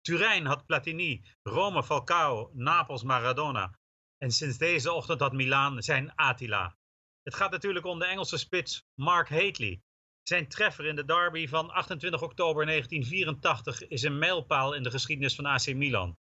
Turijn 0.00 0.46
had 0.46 0.66
Platini, 0.66 1.22
Rome 1.42 1.82
Falcao, 1.82 2.50
Napels 2.54 3.02
Maradona. 3.02 3.78
En 4.18 4.30
sinds 4.30 4.58
deze 4.58 4.92
ochtend 4.92 5.20
had 5.20 5.32
Milaan 5.32 5.82
zijn 5.82 6.14
Attila. 6.14 6.76
Het 7.22 7.34
gaat 7.34 7.50
natuurlijk 7.50 7.86
om 7.86 7.98
de 7.98 8.04
Engelse 8.04 8.38
spits 8.38 8.84
Mark 8.94 9.28
Hateley. 9.28 9.82
Zijn 10.22 10.48
treffer 10.48 10.86
in 10.86 10.96
de 10.96 11.04
derby 11.04 11.48
van 11.48 11.70
28 11.70 12.22
oktober 12.22 12.66
1984 12.66 13.88
is 13.88 14.02
een 14.02 14.18
mijlpaal 14.18 14.74
in 14.74 14.82
de 14.82 14.90
geschiedenis 14.90 15.34
van 15.34 15.46
AC 15.46 15.74
Milan. 15.74 16.16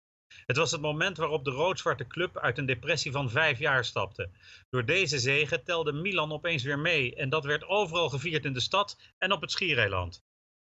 Het 0.45 0.57
was 0.57 0.71
het 0.71 0.81
moment 0.81 1.17
waarop 1.17 1.43
de 1.43 1.51
rood-zwarte 1.51 2.07
club 2.07 2.37
uit 2.37 2.57
een 2.57 2.65
depressie 2.65 3.11
van 3.11 3.29
vijf 3.29 3.59
jaar 3.59 3.85
stapte. 3.85 4.31
Door 4.69 4.85
deze 4.85 5.19
zege 5.19 5.63
telde 5.63 5.91
Milan 5.91 6.31
opeens 6.31 6.63
weer 6.63 6.79
mee 6.79 7.15
en 7.15 7.29
dat 7.29 7.45
werd 7.45 7.65
overal 7.65 8.09
gevierd 8.09 8.45
in 8.45 8.53
de 8.53 8.59
stad 8.59 8.97
en 9.17 9.31
op 9.31 9.41
het 9.41 9.51
Schiereiland. 9.51 10.23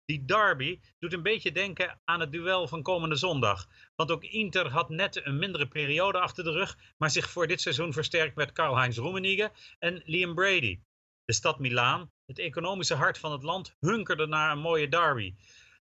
Die 0.10 0.26
derby 0.26 0.80
doet 1.00 1.14
een 1.14 1.24
beetje 1.24 1.52
denken 1.52 2.00
aan 2.06 2.20
het 2.20 2.32
duel 2.32 2.68
van 2.68 2.82
komende 2.82 3.16
zondag. 3.16 3.68
Want 3.96 4.12
ook 4.12 4.24
Inter 4.24 4.70
had 4.70 4.90
net 4.90 5.26
een 5.26 5.38
mindere 5.38 5.68
periode 5.68 6.20
achter 6.20 6.44
de 6.44 6.52
rug, 6.52 6.78
maar 6.98 7.10
zich 7.10 7.30
voor 7.30 7.48
dit 7.48 7.62
seizoen 7.62 7.94
versterkt 7.94 8.36
met 8.36 8.52
Karl-Heinz 8.52 8.98
Rummenigge 8.98 9.52
en 9.80 10.02
Liam 10.06 10.36
Brady. 10.36 10.80
De 11.26 11.34
stad 11.34 11.60
Milaan, 11.60 12.12
het 12.26 12.40
economische 12.40 12.96
hart 12.96 13.18
van 13.18 13.32
het 13.32 13.44
land, 13.44 13.76
hunkerde 13.80 14.28
naar 14.28 14.52
een 14.52 14.60
mooie 14.60 14.88
derby. 14.88 15.36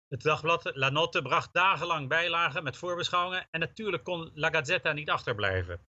Het 0.07 0.21
dagblad 0.21 0.71
La 0.73 0.89
Notte 0.89 1.21
bracht 1.21 1.53
dagenlang 1.53 2.07
bijlagen 2.07 2.63
met 2.63 2.77
voorbeschouwingen 2.77 3.47
en 3.51 3.59
natuurlijk 3.59 4.03
kon 4.03 4.31
La 4.33 4.49
Gazzetta 4.49 4.91
niet 4.91 5.09
achterblijven. 5.09 5.88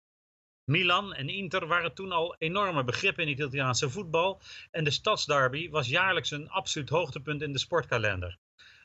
Milan 0.70 1.14
en 1.14 1.30
Inter 1.30 1.68
waren 1.68 1.94
toen 1.94 2.12
al 2.12 2.36
enorme 2.38 2.84
begrippen 2.84 3.24
in 3.24 3.30
het 3.30 3.40
Italiaanse 3.40 3.90
voetbal 3.90 4.42
en 4.72 4.84
de 4.84 4.92
stadsderby 4.92 5.70
was 5.70 5.88
jaarlijks 5.88 6.32
een 6.32 6.50
absoluut 6.50 6.90
hoogtepunt 6.90 7.42
in 7.42 7.54
de 7.54 7.60
sportkalender. 7.60 8.38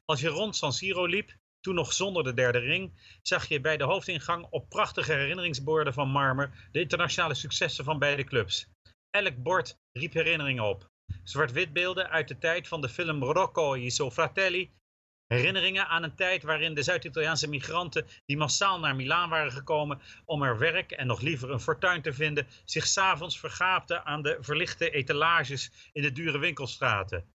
Als 0.05 0.21
je 0.21 0.29
rond 0.29 0.57
San 0.57 0.73
Siro 0.73 1.07
liep, 1.07 1.37
toen 1.61 1.75
nog 1.75 1.93
zonder 1.93 2.25
de 2.25 2.35
derde 2.35 2.59
ring, 2.59 2.93
zag 3.23 3.49
je 3.49 3.61
bij 3.61 3.77
de 3.77 3.85
hoofdingang 3.85 4.47
op 4.51 4.69
prachtige 4.69 5.13
herinneringsborden 5.13 5.93
van 5.93 6.09
marmer 6.09 6.69
de 6.73 6.81
internationale 6.81 7.35
successen 7.35 7.85
van 7.85 7.99
beide 7.99 8.25
clubs. 8.25 8.67
Elk 9.11 9.43
bord 9.43 9.79
riep 9.93 10.13
herinneringen 10.13 10.65
op. 10.65 10.91
Zwart-wit 11.23 11.73
beelden 11.73 12.11
uit 12.11 12.29
de 12.29 12.39
tijd 12.39 12.69
van 12.69 12.81
de 12.81 12.89
film 12.89 13.23
Rocco 13.23 13.75
i 13.75 13.91
suoi 13.91 14.11
fratelli. 14.11 14.73
Herinneringen 15.27 15.89
aan 15.89 16.03
een 16.03 16.15
tijd 16.15 16.43
waarin 16.43 16.75
de 16.75 16.83
Zuid-Italiaanse 16.83 17.49
migranten 17.49 18.07
die 18.27 18.37
massaal 18.37 18.79
naar 18.79 18.97
Milaan 18.97 19.29
waren 19.29 19.53
gekomen 19.53 20.01
om 20.25 20.43
er 20.43 20.59
werk 20.59 20.91
en 20.91 21.07
nog 21.07 21.21
liever 21.21 21.51
een 21.51 21.61
fortuin 21.61 22.03
te 22.03 22.13
vinden, 22.13 22.47
zich 22.65 22.87
s'avonds 22.87 23.39
vergaapten 23.39 24.05
aan 24.05 24.23
de 24.23 24.37
verlichte 24.41 24.91
etalages 24.91 25.91
in 25.93 26.03
de 26.03 26.13
dure 26.13 26.39
winkelstraten. 26.39 27.33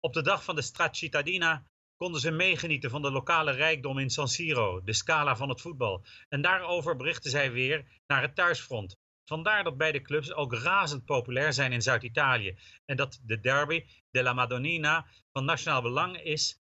Op 0.00 0.12
de 0.12 0.22
dag 0.22 0.44
van 0.44 0.54
de 0.54 0.62
Straccittadina 0.62 1.66
konden 1.96 2.20
ze 2.20 2.30
meegenieten 2.30 2.90
van 2.90 3.02
de 3.02 3.10
lokale 3.10 3.50
rijkdom 3.50 3.98
in 3.98 4.10
San 4.10 4.28
Siro, 4.28 4.82
de 4.84 4.92
scala 4.92 5.36
van 5.36 5.48
het 5.48 5.60
voetbal. 5.60 6.04
En 6.28 6.42
daarover 6.42 6.96
berichten 6.96 7.30
zij 7.30 7.52
weer 7.52 7.84
naar 8.06 8.22
het 8.22 8.34
thuisfront. 8.34 8.96
Vandaar 9.24 9.64
dat 9.64 9.76
beide 9.76 10.02
clubs 10.02 10.32
ook 10.32 10.54
razend 10.54 11.04
populair 11.04 11.52
zijn 11.52 11.72
in 11.72 11.82
Zuid-Italië. 11.82 12.58
En 12.84 12.96
dat 12.96 13.20
de 13.22 13.40
derby 13.40 13.84
della 14.10 14.32
Madonnina 14.32 15.06
van 15.32 15.44
nationaal 15.44 15.82
belang 15.82 16.20
is 16.20 16.63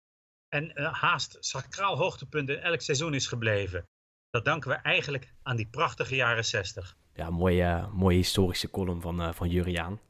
en 0.57 0.73
uh, 0.75 0.93
haast 0.93 1.37
sacraal 1.41 1.97
hoogtepunt 1.97 2.49
in 2.49 2.59
elk 2.59 2.81
seizoen 2.81 3.15
is 3.15 3.27
gebleven. 3.27 3.87
Dat 4.31 4.45
danken 4.45 4.71
we 4.71 4.77
eigenlijk 4.77 5.33
aan 5.43 5.57
die 5.57 5.69
prachtige 5.71 6.15
jaren 6.15 6.45
60. 6.45 6.97
Ja, 7.15 7.31
mooie, 7.31 7.89
mooie 7.93 8.17
historische 8.17 8.71
column 8.71 9.01
van, 9.01 9.21
uh, 9.21 9.29
van 9.33 9.49
Juriaan. 9.49 10.01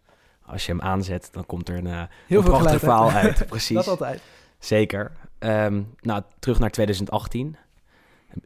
Als 0.43 0.67
je 0.67 0.73
hem 0.73 0.81
aanzet, 0.81 1.29
dan 1.33 1.47
komt 1.47 1.69
er 1.69 1.76
een, 1.76 1.87
Heel 1.87 2.38
een 2.38 2.45
veel 2.45 2.59
prachtig 2.59 2.79
verhaal 2.79 3.11
uit. 3.11 3.38
uit. 3.38 3.47
Precies. 3.49 3.76
Dat 3.76 3.88
altijd. 3.88 4.23
Zeker. 4.59 5.12
Ehm, 5.38 5.83
nou, 6.00 6.23
terug 6.38 6.59
naar 6.59 6.71
2018. 6.71 7.57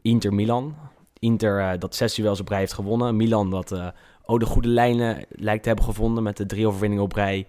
Inter 0.01 0.33
Milan. 0.33 0.75
Inter 1.19 1.59
uh, 1.59 1.79
dat 1.79 1.95
zes 1.95 2.13
duels 2.13 2.39
op 2.39 2.47
rij 2.47 2.59
heeft 2.59 2.73
gewonnen. 2.73 3.15
Milan 3.15 3.49
dat 3.49 3.71
uh, 3.71 3.87
ook 4.25 4.39
de 4.39 4.45
goede 4.45 4.67
lijnen 4.67 5.25
lijkt 5.29 5.61
te 5.61 5.67
hebben 5.67 5.85
gevonden 5.85 6.23
met 6.23 6.37
de 6.37 6.45
drie 6.45 6.67
overwinningen 6.67 7.03
op 7.03 7.13
rij. 7.13 7.47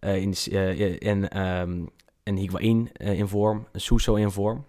Uh, 0.00 0.16
in, 0.16 0.34
en, 0.98 1.46
um, 1.46 1.90
en 2.24 2.36
Higuain 2.36 2.90
in 2.92 3.28
vorm, 3.28 3.66
Suso 3.72 4.14
in 4.14 4.30
vorm. 4.30 4.64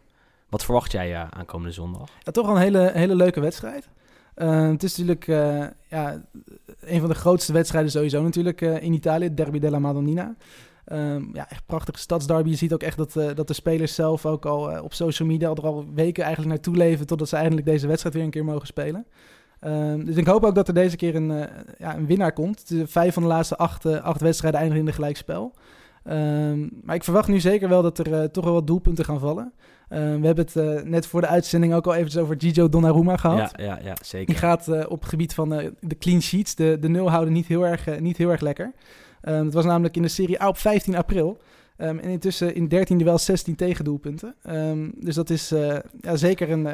Wat 0.50 0.63
verwacht 0.63 0.91
jij 0.91 1.15
aankomende 1.15 1.74
zondag? 1.74 2.09
Ja, 2.24 2.31
toch 2.31 2.47
een 2.47 2.57
hele, 2.57 2.91
hele 2.93 3.15
leuke 3.15 3.39
wedstrijd. 3.39 3.89
Uh, 4.38 4.69
het 4.69 4.83
is 4.83 4.97
natuurlijk 4.97 5.25
ja, 5.89 6.21
een 6.79 7.00
van 7.00 7.09
de 7.09 7.15
grootste 7.15 7.53
wedstrijden 7.53 7.91
sowieso 7.91 8.21
natuurlijk 8.21 8.62
in 8.62 8.93
Italië, 8.93 9.33
Derby 9.33 9.59
della 9.59 9.79
Madonnina. 9.79 10.35
Um, 10.91 11.29
ja, 11.33 11.50
echt 11.50 11.65
prachtige 11.65 12.00
stadsderby. 12.00 12.50
Je 12.50 12.55
ziet 12.55 12.74
ook 12.74 12.83
echt 12.83 12.97
dat, 12.97 13.13
dat 13.35 13.47
de 13.47 13.53
spelers 13.53 13.95
zelf 13.95 14.25
ook 14.25 14.45
al 14.45 14.81
op 14.81 14.93
social 14.93 15.27
media 15.27 15.50
er 15.50 15.65
al 15.65 15.85
weken 15.93 16.24
eigenlijk 16.24 16.53
naartoe 16.53 16.75
leven 16.75 17.07
totdat 17.07 17.29
ze 17.29 17.35
eindelijk 17.35 17.65
deze 17.65 17.88
wedstrijd 17.88 18.15
weer 18.15 18.24
een 18.24 18.29
keer 18.29 18.45
mogen 18.45 18.67
spelen. 18.67 19.05
Um, 19.62 20.05
dus 20.05 20.15
ik 20.15 20.27
hoop 20.27 20.43
ook 20.43 20.55
dat 20.55 20.67
er 20.67 20.74
deze 20.74 20.95
keer 20.95 21.15
een, 21.15 21.50
ja, 21.77 21.95
een 21.95 22.05
winnaar 22.05 22.33
komt. 22.33 22.71
Vijf 22.85 23.13
van 23.13 23.24
de 23.24 23.29
laatste 23.29 23.57
acht, 23.57 23.85
acht 23.85 24.21
wedstrijden 24.21 24.59
eindigen 24.59 24.85
in 24.85 24.89
de 24.89 24.95
gelijkspel. 24.95 25.53
Um, 26.09 26.69
maar 26.83 26.95
ik 26.95 27.03
verwacht 27.03 27.27
nu 27.27 27.39
zeker 27.39 27.69
wel 27.69 27.81
dat 27.81 27.97
er 27.97 28.31
toch 28.31 28.43
wel 28.43 28.53
wat 28.53 28.67
doelpunten 28.67 29.05
gaan 29.05 29.19
vallen. 29.19 29.53
Uh, 29.89 30.00
we 30.00 30.25
hebben 30.25 30.45
het 30.45 30.55
uh, 30.55 30.81
net 30.81 31.07
voor 31.07 31.21
de 31.21 31.27
uitzending 31.27 31.74
ook 31.74 31.85
al 31.85 31.93
eventjes 31.93 32.21
over 32.21 32.35
Gigio 32.38 32.69
Donnarumma 32.69 33.17
gehad. 33.17 33.38
Ja, 33.55 33.65
ja, 33.65 33.79
ja 33.83 33.95
zeker. 34.01 34.25
Die 34.25 34.35
gaat 34.35 34.67
uh, 34.67 34.83
op 34.88 35.00
het 35.00 35.09
gebied 35.09 35.33
van 35.33 35.50
de 35.79 35.97
clean 36.00 36.21
sheets, 36.21 36.55
de, 36.55 36.77
de 36.79 36.89
nul 36.89 37.09
houden, 37.09 37.33
niet 37.33 37.47
heel 37.47 37.65
erg, 37.65 38.00
niet 38.00 38.17
heel 38.17 38.29
erg 38.29 38.41
lekker. 38.41 38.71
Um, 39.21 39.45
het 39.45 39.53
was 39.53 39.65
namelijk 39.65 39.95
in 39.95 40.01
de 40.01 40.07
Serie 40.07 40.41
A 40.41 40.47
op 40.47 40.57
15 40.57 40.95
april. 40.95 41.38
Um, 41.77 42.00
en 42.00 42.09
intussen 42.09 42.55
in 42.55 42.67
13 42.67 43.03
wel 43.03 43.17
16 43.17 43.55
tegendoelpunten. 43.55 44.35
Um, 44.50 44.93
dus 45.00 45.15
dat 45.15 45.29
is 45.29 45.53
ja, 46.01 46.15
zeker 46.15 46.50
een, 46.50 46.67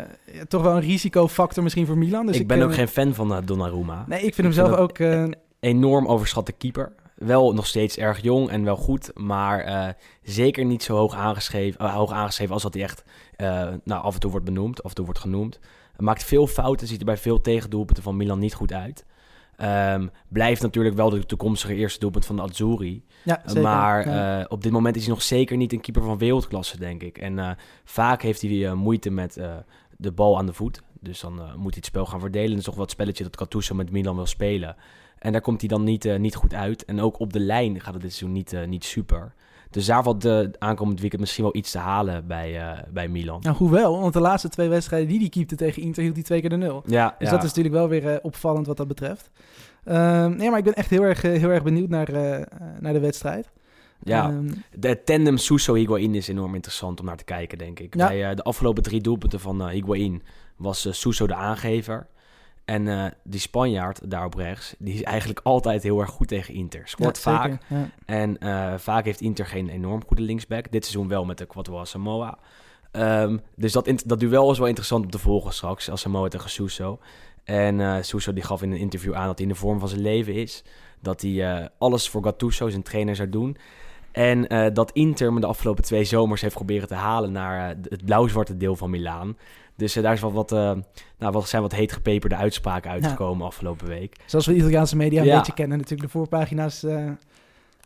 toch 0.48 0.62
wel 0.62 0.76
een 0.76 0.82
risicofactor 0.82 1.64
misschien 1.64 1.86
voor 1.86 1.98
Milan. 1.98 2.26
Dus 2.26 2.40
ik 2.40 2.48
ben 2.48 2.62
ook 2.62 2.74
geen 2.74 2.88
fan 2.88 3.14
van 3.14 3.42
Donnarumma. 3.46 4.06
Nee, 4.08 4.18
ik 4.18 4.34
vind 4.34 4.38
ik 4.38 4.44
hem 4.44 4.66
zelf 4.66 4.78
ook... 4.78 5.00
Een 5.00 5.36
enorm 5.60 6.08
overschatte 6.08 6.52
keeper 6.52 6.94
wel 7.24 7.54
nog 7.54 7.68
steeds 7.68 7.98
erg 7.98 8.22
jong 8.22 8.50
en 8.50 8.64
wel 8.64 8.76
goed, 8.76 9.12
maar 9.16 9.68
uh, 9.68 9.88
zeker 10.24 10.66
niet 10.66 10.84
zo 10.84 10.96
hoog 10.96 11.16
aangeschreven, 11.16 11.86
uh, 11.86 11.94
hoog 11.94 12.12
aangeschreven 12.12 12.54
als 12.54 12.64
dat 12.64 12.74
hij 12.74 12.84
echt 12.84 13.04
uh, 13.38 13.68
nou, 13.84 14.04
af 14.04 14.14
en 14.14 14.20
toe 14.20 14.32
wordt 14.32 14.46
benoemd, 14.46 14.84
af 14.84 14.90
en 14.90 14.96
toe 14.96 15.06
wordt 15.06 15.20
genoemd. 15.20 15.60
Hij 15.96 16.06
maakt 16.06 16.24
veel 16.24 16.48
fouten, 16.48 16.88
ziet 16.88 17.00
er 17.00 17.06
bij 17.06 17.18
veel 17.18 17.42
tegendoelpunten 17.42 18.04
van 18.04 18.18
Milan 18.18 18.40
niet 18.40 18.54
goed 18.54 18.74
uit. 18.74 19.06
Um, 19.96 20.12
blijft 20.28 20.62
natuurlijk 20.62 20.96
wel 20.96 21.10
de 21.10 21.26
toekomstige 21.26 21.76
eerste 21.76 22.00
doelpunt 22.00 22.26
van 22.26 22.36
de 22.36 22.42
Azzurri. 22.42 23.06
Ja, 23.24 23.42
zeker, 23.46 23.62
maar 23.62 24.10
ja. 24.10 24.46
op 24.50 24.64
dit 24.64 24.72
moment 24.72 24.96
is 24.96 25.02
hij 25.02 25.14
nog 25.14 25.22
zeker 25.22 25.58
niet 25.58 25.74
een 25.74 25.82
keeper 25.82 26.04
van 26.04 26.18
wereldklasse, 26.18 26.78
denk 26.78 27.04
ik. 27.04 27.18
En 27.18 27.58
vaak 27.84 28.22
heeft 28.22 28.42
hij 28.42 28.74
moeite 28.74 29.10
met 29.10 29.40
de 29.98 30.12
bal 30.12 30.38
aan 30.38 30.46
de 30.46 30.54
voet. 30.54 30.82
Dus 31.00 31.20
dan 31.20 31.34
moet 31.34 31.74
hij 31.74 31.74
het 31.76 31.86
spel 31.86 32.06
gaan 32.06 32.20
verdelen. 32.20 32.50
Dat 32.50 32.58
is 32.58 32.64
toch 32.64 32.74
wel 32.74 32.84
het 32.84 32.92
spelletje 32.92 33.24
dat 33.24 33.38
Gattuso 33.38 33.76
met 33.76 33.92
Milan 33.92 34.16
wil 34.16 34.26
spelen. 34.26 34.76
En 35.22 35.32
daar 35.32 35.42
komt 35.42 35.60
hij 35.60 35.70
dan 35.70 35.84
niet, 35.84 36.06
uh, 36.06 36.20
niet 36.20 36.36
goed 36.36 36.54
uit. 36.54 36.86
En 36.86 37.02
ook 37.02 37.20
op 37.20 37.34
de 37.34 37.40
lijn 37.40 37.80
gaat 37.82 37.94
het 37.94 38.02
dit 38.02 38.14
seizoen 38.14 38.38
niet, 38.38 38.54
uh, 38.54 38.64
niet 38.64 38.84
super. 38.84 39.34
Dus 39.70 39.86
daar 39.86 40.04
valt 40.04 40.22
de 40.22 40.52
aankomend 40.60 41.00
weekend 41.00 41.22
misschien 41.22 41.44
wel 41.44 41.56
iets 41.56 41.72
te 41.72 41.78
halen 41.78 42.28
bij, 42.28 42.56
uh, 42.56 42.80
bij 42.94 43.08
Milan. 43.08 43.40
Nou, 43.42 43.56
hoewel, 43.56 44.00
want 44.00 44.14
de 44.14 44.20
laatste 44.20 44.50
twee 44.50 44.70
wedstrijden 44.70 45.08
die 45.08 45.20
hij 45.20 45.30
keepte 45.30 45.56
tegen 45.56 45.82
Inter 45.82 46.04
hield 46.04 46.16
hij 46.16 46.24
twee 46.24 46.40
keer 46.40 46.50
de 46.50 46.58
nul. 46.58 46.84
Ja, 46.86 47.16
dus 47.20 47.28
ja. 47.28 47.34
dat 47.34 47.44
is 47.44 47.50
natuurlijk 47.50 47.76
wel 47.76 47.88
weer 47.88 48.20
opvallend 48.22 48.68
wat 48.68 48.78
dat 48.78 48.88
betreft. 48.88 49.32
Ehm, 49.84 50.36
nee, 50.36 50.50
maar 50.50 50.58
ik 50.58 50.64
ben 50.64 50.74
echt 50.74 50.90
heel 50.90 51.04
erg, 51.04 51.22
heel 51.22 51.50
erg 51.50 51.64
benieuwd 51.64 51.90
naar, 51.90 52.12
naar 52.80 52.94
de 52.94 53.00
wedstrijd. 53.00 53.52
Ja, 54.04 54.30
Um, 54.30 54.64
de 54.76 55.04
tandem 55.04 55.38
Suso-Higuain 55.38 56.16
is 56.16 56.28
enorm 56.28 56.56
interessant 56.56 57.00
om 57.00 57.06
naar 57.06 57.18
te 57.18 57.24
kijken, 57.24 57.58
denk 57.58 57.80
ik. 57.80 57.96
Ja. 57.96 58.08
Bij 58.08 58.36
de 58.36 58.44
afgelopen 58.44 58.84
drie 58.84 59.02
doelpunten 59.02 59.40
van 59.40 59.70
Higuain 59.70 60.24
was 60.56 60.88
Suso 60.90 61.28
de 61.28 61.36
aangever. 61.36 62.08
En 62.72 62.86
uh, 62.86 63.06
die 63.24 63.40
Spanjaard 63.40 64.12
daarop 64.12 64.34
rechts, 64.34 64.76
die 64.80 64.94
is 64.94 65.04
eigenlijk 65.04 65.40
altijd 65.44 65.84
heel 65.84 66.00
erg 66.00 66.10
goed 66.10 66.28
tegen 66.28 66.54
Inter. 66.54 66.88
Scoort 66.88 67.16
ja, 67.16 67.22
vaak. 67.22 67.52
zeker, 67.52 67.60
ja. 67.68 67.90
En 68.06 68.38
uh, 68.40 68.74
vaak 68.78 69.06
heeft 69.06 69.22
Inter 69.22 69.46
geen 69.46 69.70
enorm 69.70 70.06
goede 70.08 70.22
linksback. 70.22 70.72
Dit 70.72 70.86
seizoen 70.86 71.08
wel 71.08 71.26
met 71.26 71.38
de 71.38 71.46
Quattro 71.46 71.84
Samoa. 71.84 72.38
Um, 72.92 73.42
dus 73.56 73.72
dat, 73.72 74.04
dat 74.06 74.20
duel 74.20 74.52
is 74.52 74.58
wel 74.58 74.68
interessant 74.68 75.04
om 75.06 75.12
te 75.12 75.20
volgen 75.20 75.54
straks. 75.54 75.90
Als 75.90 76.02
Samoa 76.02 76.28
tegen 76.28 76.50
Suso. 76.50 77.00
En 77.44 77.80
uh, 77.80 77.96
Suso 78.02 78.34
die 78.34 78.44
gaf 78.44 78.62
in 78.62 78.72
een 78.72 78.78
interview 78.78 79.14
aan 79.14 79.28
dat 79.28 79.38
hij 79.38 79.48
in 79.48 79.54
de 79.54 79.60
vorm 79.60 79.80
van 79.80 79.88
zijn 79.88 80.02
leven 80.02 80.34
is. 80.34 80.64
Dat 81.00 81.22
hij 81.22 81.70
alles 81.78 82.10
voor 82.10 82.24
Gattuso, 82.24 82.70
zijn 82.70 82.84
trainer, 82.84 83.16
zou 83.16 83.30
doen. 83.30 83.58
En 84.12 84.74
dat 84.74 84.92
Inter 84.92 85.34
me 85.34 85.40
de 85.40 85.48
afgelopen 85.48 85.84
twee 85.84 86.04
zomers 86.04 86.42
heeft 86.42 86.56
proberen 86.56 86.88
te 86.88 86.94
halen 86.94 87.32
naar 87.32 87.68
het 87.68 88.06
blauw-zwarte 88.06 88.58
deel 88.58 88.76
van 88.76 88.90
Milaan. 88.90 89.38
Dus 89.82 89.98
uh, 89.98 90.04
daar 90.04 90.14
is 90.14 90.22
wel 90.22 90.32
wat, 90.32 90.52
uh, 90.52 90.72
nou, 91.18 91.32
wat, 91.32 91.48
zijn 91.48 91.62
wat 91.62 91.72
heet 91.72 91.92
gepeperde 91.92 92.36
uitspraken 92.36 92.92
uitgekomen 92.92 93.40
ja. 93.40 93.46
afgelopen 93.46 93.88
week. 93.88 94.16
Zoals 94.26 94.46
we 94.46 94.52
de 94.52 94.58
Italiaanse 94.60 94.96
media 94.96 95.24
Ja. 95.24 95.32
een 95.32 95.38
beetje 95.38 95.54
kennen. 95.54 95.78
Natuurlijk 95.78 96.12
de 96.12 96.18
voorpagina's 96.18 96.84
uh, 96.84 97.10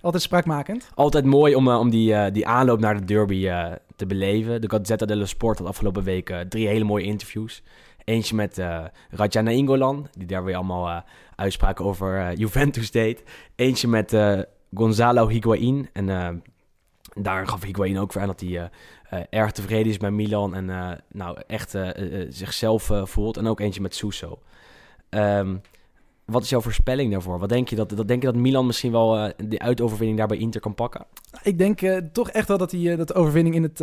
altijd 0.01 0.23
spraakmakend. 0.23 0.89
Altijd 0.95 1.25
mooi 1.25 1.55
om, 1.55 1.67
om 1.67 1.89
die, 1.89 2.31
die 2.31 2.47
aanloop 2.47 2.79
naar 2.79 2.99
de 2.99 3.05
derby 3.05 3.49
te 3.95 4.05
beleven. 4.05 4.61
De 4.61 4.69
Gazzetta 4.69 5.05
dello 5.05 5.25
Sport 5.25 5.57
had 5.59 5.67
afgelopen 5.67 6.03
week 6.03 6.45
drie 6.49 6.67
hele 6.67 6.83
mooie 6.83 7.05
interviews. 7.05 7.63
Eentje 8.03 8.35
met 8.35 8.61
Rajana 9.09 9.51
Ingolan, 9.51 10.07
die 10.17 10.27
daar 10.27 10.43
weer 10.43 10.55
allemaal 10.55 11.03
uitspraken 11.35 11.85
over 11.85 12.33
Juventus 12.33 12.91
deed. 12.91 13.23
Eentje 13.55 13.87
met 13.87 14.17
Gonzalo 14.73 15.27
Higuain. 15.27 15.89
En 15.93 16.41
daar 17.15 17.47
gaf 17.47 17.63
Higuain 17.63 17.99
ook 17.99 18.11
voor 18.11 18.21
aan 18.21 18.27
dat 18.27 18.39
hij 18.39 18.69
erg 19.29 19.51
tevreden 19.51 19.91
is 19.91 19.97
bij 19.97 20.11
Milan. 20.11 20.55
En 20.55 20.65
nou, 21.11 21.37
echt 21.47 21.75
zichzelf 22.29 22.91
voelt. 23.03 23.37
En 23.37 23.47
ook 23.47 23.59
eentje 23.59 23.81
met 23.81 23.95
Suso. 23.95 24.39
Um, 25.09 25.61
wat 26.25 26.43
is 26.43 26.49
jouw 26.49 26.61
voorspelling 26.61 27.11
daarvoor? 27.11 27.39
Wat 27.39 27.49
denk 27.49 27.69
je 27.69 27.75
dat, 27.75 27.89
dat, 27.89 28.07
denk 28.07 28.21
je 28.21 28.27
dat 28.27 28.41
Milan 28.41 28.65
misschien 28.65 28.91
wel 28.91 29.31
die 29.37 29.61
uitoverwinning 29.61 30.17
daar 30.17 30.27
bij 30.27 30.37
Inter 30.37 30.61
kan 30.61 30.75
pakken? 30.75 31.05
Ik 31.43 31.57
denk 31.57 31.79
toch 32.11 32.29
echt 32.29 32.47
wel 32.47 32.57
dat, 32.57 32.69
die, 32.69 32.95
dat 32.95 33.07
de 33.07 33.13
overwinning 33.13 33.55
in 33.55 33.63
het 33.63 33.81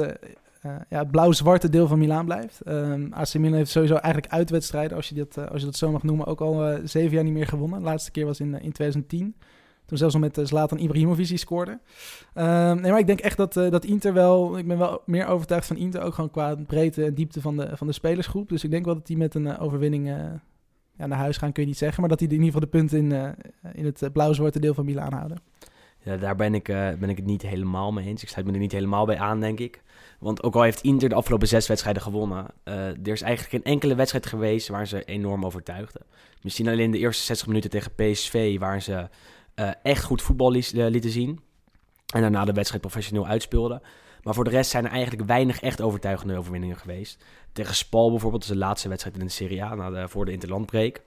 uh, 0.67 0.73
ja, 0.89 1.05
blauw-zwarte 1.05 1.69
deel 1.69 1.87
van 1.87 1.99
Milaan 1.99 2.25
blijft. 2.25 2.61
Um, 2.69 3.13
AC 3.13 3.35
Milan 3.35 3.57
heeft 3.57 3.71
sowieso 3.71 3.95
eigenlijk 3.95 4.33
uitwedstrijden, 4.33 4.97
als 4.97 5.09
je 5.09 5.15
dat, 5.15 5.37
uh, 5.37 5.47
als 5.51 5.61
je 5.61 5.67
dat 5.67 5.77
zo 5.77 5.91
mag 5.91 6.03
noemen, 6.03 6.27
ook 6.27 6.41
al 6.41 6.71
uh, 6.71 6.79
zeven 6.85 7.11
jaar 7.11 7.25
niet 7.25 7.33
meer 7.33 7.47
gewonnen. 7.47 7.79
De 7.79 7.85
laatste 7.85 8.11
keer 8.11 8.27
was 8.27 8.41
in, 8.41 8.61
in 8.61 8.73
2010. 8.73 9.35
Zelfs 9.99 10.15
nog 10.15 10.23
met 10.23 10.49
Zlatan 10.49 10.79
Ibrahimovic 10.79 11.39
scoorde. 11.39 11.71
Um, 11.71 12.81
nee, 12.81 12.91
maar 12.91 12.99
ik 12.99 13.07
denk 13.07 13.21
echt 13.21 13.37
dat, 13.37 13.53
dat 13.53 13.85
Inter 13.85 14.13
wel... 14.13 14.59
Ik 14.59 14.67
ben 14.67 14.79
wel 14.79 15.03
meer 15.07 15.27
overtuigd 15.27 15.67
van 15.67 15.77
Inter, 15.77 16.03
ook 16.03 16.15
gewoon 16.15 16.31
qua 16.31 16.55
breedte 16.67 17.05
en 17.05 17.15
diepte 17.15 17.41
van 17.41 17.57
de, 17.57 17.77
van 17.77 17.87
de 17.87 17.93
spelersgroep. 17.93 18.49
Dus 18.49 18.65
ik 18.65 18.71
denk 18.71 18.85
wel 18.85 18.95
dat 18.95 19.07
die 19.07 19.17
met 19.17 19.35
een 19.35 19.59
overwinning 19.59 20.09
ja, 20.97 21.07
naar 21.07 21.19
huis 21.19 21.37
gaan, 21.37 21.53
kun 21.53 21.63
je 21.63 21.69
niet 21.69 21.79
zeggen. 21.79 22.01
Maar 22.01 22.09
dat 22.09 22.19
die 22.19 22.29
in 22.29 22.35
ieder 22.35 22.53
geval 22.53 22.71
de 22.71 22.79
punten 22.79 22.99
in, 22.99 23.35
in 23.73 23.85
het 23.85 24.13
blauw-zwarte 24.13 24.61
deel 24.61 24.75
van 24.75 24.85
Milaan 24.85 25.13
houden. 25.13 25.39
Ja, 26.05 26.17
daar 26.17 26.37
ben 26.37 26.55
ik, 26.55 26.65
ben 26.99 27.09
ik 27.09 27.17
het 27.17 27.27
niet 27.27 27.43
helemaal 27.43 27.93
mee 27.93 28.07
eens. 28.07 28.23
Ik 28.23 28.29
sluit 28.29 28.47
me 28.47 28.53
er 28.53 28.59
niet 28.59 28.73
helemaal 28.73 29.07
bij 29.07 29.19
aan, 29.19 29.41
denk 29.41 29.59
ik. 29.59 29.83
Want 30.19 30.43
ook 30.43 30.55
al 30.55 30.63
heeft 30.63 30.81
Inter 30.81 31.09
de 31.09 31.15
afgelopen 31.15 31.49
zes 31.49 31.67
wedstrijden 31.67 32.03
gewonnen, 32.03 32.47
er 32.65 33.09
is 33.09 33.23
eigenlijk 33.23 33.51
geen 33.51 33.73
enkele 33.73 33.95
wedstrijd 33.95 34.27
geweest 34.27 34.69
waar 34.69 34.87
ze 34.87 35.05
enorm 35.05 35.45
overtuigden. 35.45 36.03
Misschien 36.43 36.69
alleen 36.69 36.91
de 36.91 36.99
eerste 36.99 37.25
60 37.25 37.47
minuten 37.47 37.71
tegen 37.71 37.95
PSV, 37.95 38.59
waar 38.59 38.83
ze 38.83 39.09
uh, 39.57 39.71
echt 39.83 40.05
goed 40.05 40.23
voetbal 40.23 40.51
li 40.51 40.65
uh, 40.75 40.87
lieten 40.89 41.11
zien. 41.11 41.41
En 42.15 42.21
daarna 42.21 42.45
de 42.45 42.53
wedstrijd 42.53 42.83
professioneel 42.83 43.27
uitspeelden. 43.27 43.83
Maar 44.23 44.35
voor 44.35 44.45
de 44.45 44.51
rest 44.51 44.71
zijn 44.71 44.85
er 44.85 44.91
eigenlijk 44.91 45.29
weinig 45.29 45.61
echt 45.61 45.81
overtuigende 45.81 46.37
overwinningen 46.37 46.77
geweest. 46.77 47.25
Tegen 47.53 47.75
Spal 47.75 48.11
bijvoorbeeld, 48.11 48.43
dus 48.43 48.51
de 48.51 48.59
laatste 48.59 48.89
wedstrijd 48.89 49.19
in 49.19 49.25
de 49.25 49.31
Serie 49.31 49.65
A, 49.65 49.75
na 49.75 49.91
de, 49.91 50.09
voor 50.09 50.25
de 50.25 50.33
interlandbreek. 50.33 51.03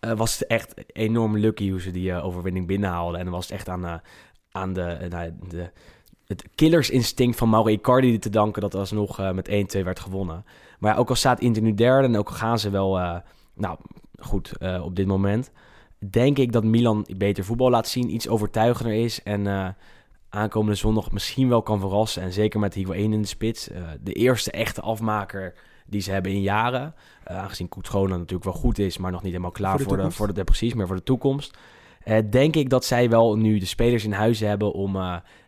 was 0.00 0.38
het 0.38 0.48
echt 0.48 0.74
enorm 0.86 1.36
lucky 1.36 1.70
hoe 1.70 1.80
ze 1.80 1.90
die 1.90 2.14
overwinning 2.14 2.66
binnenhaalden. 2.66 3.18
En 3.18 3.24
dan 3.24 3.34
was 3.34 3.44
het 3.44 3.54
echt 3.54 3.68
aan, 3.68 4.02
aan 4.50 4.72
de, 4.72 5.08
de 5.48 5.70
het 6.26 6.44
killersinstinct 6.54 7.36
van 7.36 7.48
Mauro 7.48 7.68
Icardi 7.68 8.18
te 8.18 8.30
danken 8.30 8.62
dat 8.62 8.72
er 8.72 8.78
alsnog 8.78 9.20
uh, 9.20 9.30
met 9.30 9.48
1-2 9.48 9.82
werd 9.82 10.00
gewonnen. 10.00 10.44
Maar 10.78 10.92
ja, 10.92 10.98
ook 10.98 11.08
al 11.08 11.14
staat 11.14 11.40
Inter 11.40 11.62
nu 11.62 11.74
derde 11.74 12.08
en 12.08 12.18
ook 12.18 12.28
al 12.28 12.34
gaan 12.34 12.58
ze 12.58 12.70
wel, 12.70 12.98
uh, 12.98 13.16
nou 13.54 13.78
goed, 14.18 14.52
uh, 14.60 14.84
op 14.84 14.96
dit 14.96 15.06
moment, 15.06 15.50
denk 16.10 16.38
ik 16.38 16.52
dat 16.52 16.64
Milan 16.64 17.06
beter 17.16 17.44
voetbal 17.44 17.70
laat 17.70 17.88
zien, 17.88 18.14
iets 18.14 18.28
overtuigender 18.28 18.94
is 18.94 19.22
en 19.22 19.76
aankomende 20.28 20.74
zondag 20.74 21.12
misschien 21.12 21.48
wel 21.48 21.62
kan 21.62 21.80
verrassen. 21.80 22.22
En 22.22 22.32
zeker 22.32 22.60
met 22.60 22.74
Higuain 22.74 23.12
in 23.12 23.22
de 23.22 23.28
spits, 23.28 23.68
de 24.00 24.12
eerste 24.12 24.50
echte 24.50 24.80
afmaker 24.80 25.54
die 25.86 26.00
ze 26.00 26.10
hebben 26.10 26.32
in 26.32 26.40
jaren. 26.40 26.94
aangezien 27.24 27.68
Koetschona 27.68 28.16
natuurlijk 28.16 28.44
wel 28.44 28.52
goed 28.52 28.78
is, 28.78 28.98
maar 28.98 29.10
nog 29.10 29.22
niet 29.22 29.30
helemaal 29.30 29.52
klaar 29.52 29.78
voor 29.78 29.96
de, 29.96 30.02
voor 30.02 30.08
de, 30.08 30.14
voor 30.14 30.34
de 30.34 30.44
precies, 30.44 30.74
maar 30.74 30.86
voor 30.86 30.96
de 30.96 31.02
toekomst. 31.02 31.58
denk 32.30 32.56
ik 32.56 32.70
dat 32.70 32.84
zij 32.84 33.10
wel 33.10 33.36
nu 33.36 33.58
de 33.58 33.66
spelers 33.66 34.04
in 34.04 34.12
huis 34.12 34.40
hebben 34.40 34.72
om 34.72 34.96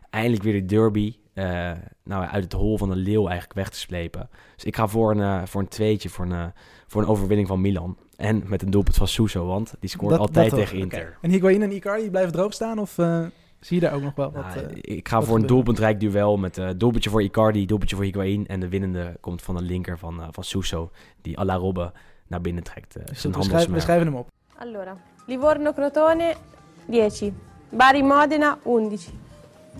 eindelijk 0.09 0.43
weer 0.43 0.53
de 0.53 0.65
derby 0.65 1.15
uh, 1.37 1.71
nou, 2.03 2.25
uit 2.25 2.43
het 2.43 2.53
hol 2.53 2.77
van 2.77 2.89
de 2.89 2.95
leeuw 2.95 3.27
eigenlijk 3.27 3.53
weg 3.53 3.69
te 3.69 3.77
slepen. 3.77 4.29
Dus 4.55 4.63
ik 4.63 4.75
ga 4.75 4.87
voor 4.87 5.11
een, 5.11 5.17
uh, 5.17 5.45
voor 5.45 5.61
een 5.61 5.67
tweetje, 5.67 6.09
voor 6.09 6.25
een, 6.25 6.31
uh, 6.31 6.45
voor 6.87 7.01
een 7.01 7.07
overwinning 7.07 7.47
van 7.47 7.61
Milan. 7.61 7.97
En 8.17 8.43
met 8.45 8.61
een 8.61 8.69
doelpunt 8.69 8.95
van 8.95 9.07
Suso, 9.07 9.45
want 9.45 9.73
die 9.79 9.89
scoort 9.89 10.11
Dat- 10.11 10.19
altijd 10.19 10.49
dat 10.49 10.59
tegen 10.59 10.77
Inter. 10.77 11.17
En 11.21 11.29
Higuain 11.29 11.61
en 11.61 11.71
Icardi 11.71 12.09
blijven 12.09 12.31
droog 12.31 12.53
staan 12.53 12.79
of 12.79 12.97
eh, 12.97 13.25
Zie 13.59 13.79
je 13.79 13.87
daar 13.87 13.93
ook 13.95 14.01
nog 14.01 14.15
wel 14.15 14.31
wat... 14.31 14.55
Nou, 14.55 14.59
eh, 14.59 14.95
ik 14.97 15.07
ga 15.07 15.17
wat 15.17 15.27
voor 15.27 15.37
een 15.37 15.45
doelpuntrijk 15.45 15.99
duel 15.99 16.37
met 16.37 16.57
eh 16.57 16.69
doelpuntje 16.77 17.09
voor 17.09 17.23
Icardi, 17.23 17.65
doelpuntje 17.65 17.95
voor 17.95 18.05
Higuain. 18.05 18.47
En 18.47 18.59
de 18.59 18.67
winnende 18.67 19.17
komt 19.19 19.41
van 19.41 19.55
de 19.55 19.61
linker 19.61 19.97
van, 19.97 20.21
eh 20.21 20.27
van 20.31 20.43
Suso, 20.43 20.91
die 21.21 21.39
à 21.39 21.43
la 21.43 21.55
Robbe 21.55 21.91
naar 22.27 22.41
binnen 22.41 22.63
trekt. 22.63 22.95
eh, 22.95 23.05
dus 23.05 23.21
zijn 23.21 23.33
we, 23.33 23.43
schrijven, 23.43 23.73
we 23.73 23.79
schrijven 23.79 24.05
hem 24.07 24.15
op. 24.15 24.29
Allora, 24.57 24.97
Livorno-Crotone 25.25 26.35
10, 26.89 27.35
Bari-Modena 27.69 28.57
11. 28.65 29.09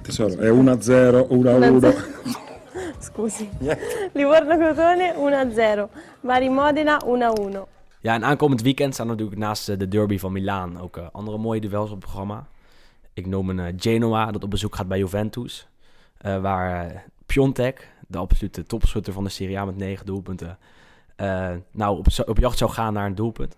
Tesoro, 0.02 0.36
è 0.36 0.52
1-0, 0.52 1.28
1-1. 1.28 1.96
Scusi. 3.00 3.50
Livorno-Crotone 4.14 5.14
1-0, 5.16 5.90
Bari-Modena 6.22 7.02
1-1. 7.06 7.77
Ja, 8.00 8.14
en 8.14 8.26
aankomend 8.26 8.62
weekend 8.62 8.94
staan 8.94 9.08
natuurlijk 9.08 9.38
naast 9.38 9.70
eh, 9.70 9.78
de 9.78 9.88
derby 9.88 10.18
van 10.18 10.32
Milaan 10.32 10.80
ook 10.80 10.98
eh, 10.98 11.08
andere 11.12 11.38
mooie 11.38 11.62
duels 11.62 11.90
op 11.90 11.96
het 11.96 12.06
programma. 12.06 12.48
Ik 13.14 13.26
noem 13.26 13.50
een 13.50 13.60
eh, 13.60 13.74
Genoa 13.78 14.32
dat 14.32 14.44
op 14.44 14.50
bezoek 14.50 14.76
gaat 14.76 14.88
bij 14.88 14.98
Juventus. 14.98 15.68
waar 16.22 17.06
Piontek, 17.26 17.92
de 18.08 18.18
absolute 18.18 18.64
topschutter 18.64 19.14
van 19.14 19.24
de 19.24 19.30
Serie 19.30 19.60
A 19.60 19.66
met 19.66 19.78
negen 19.78 20.06
doelpunten, 20.06 20.58
nou 21.72 21.98
op, 21.98 22.08
op 22.26 22.38
jacht 22.38 22.58
zou 22.58 22.72
gaan 22.72 22.94
naar 22.94 23.06
een 23.06 23.16
doelpunt. 23.16 23.56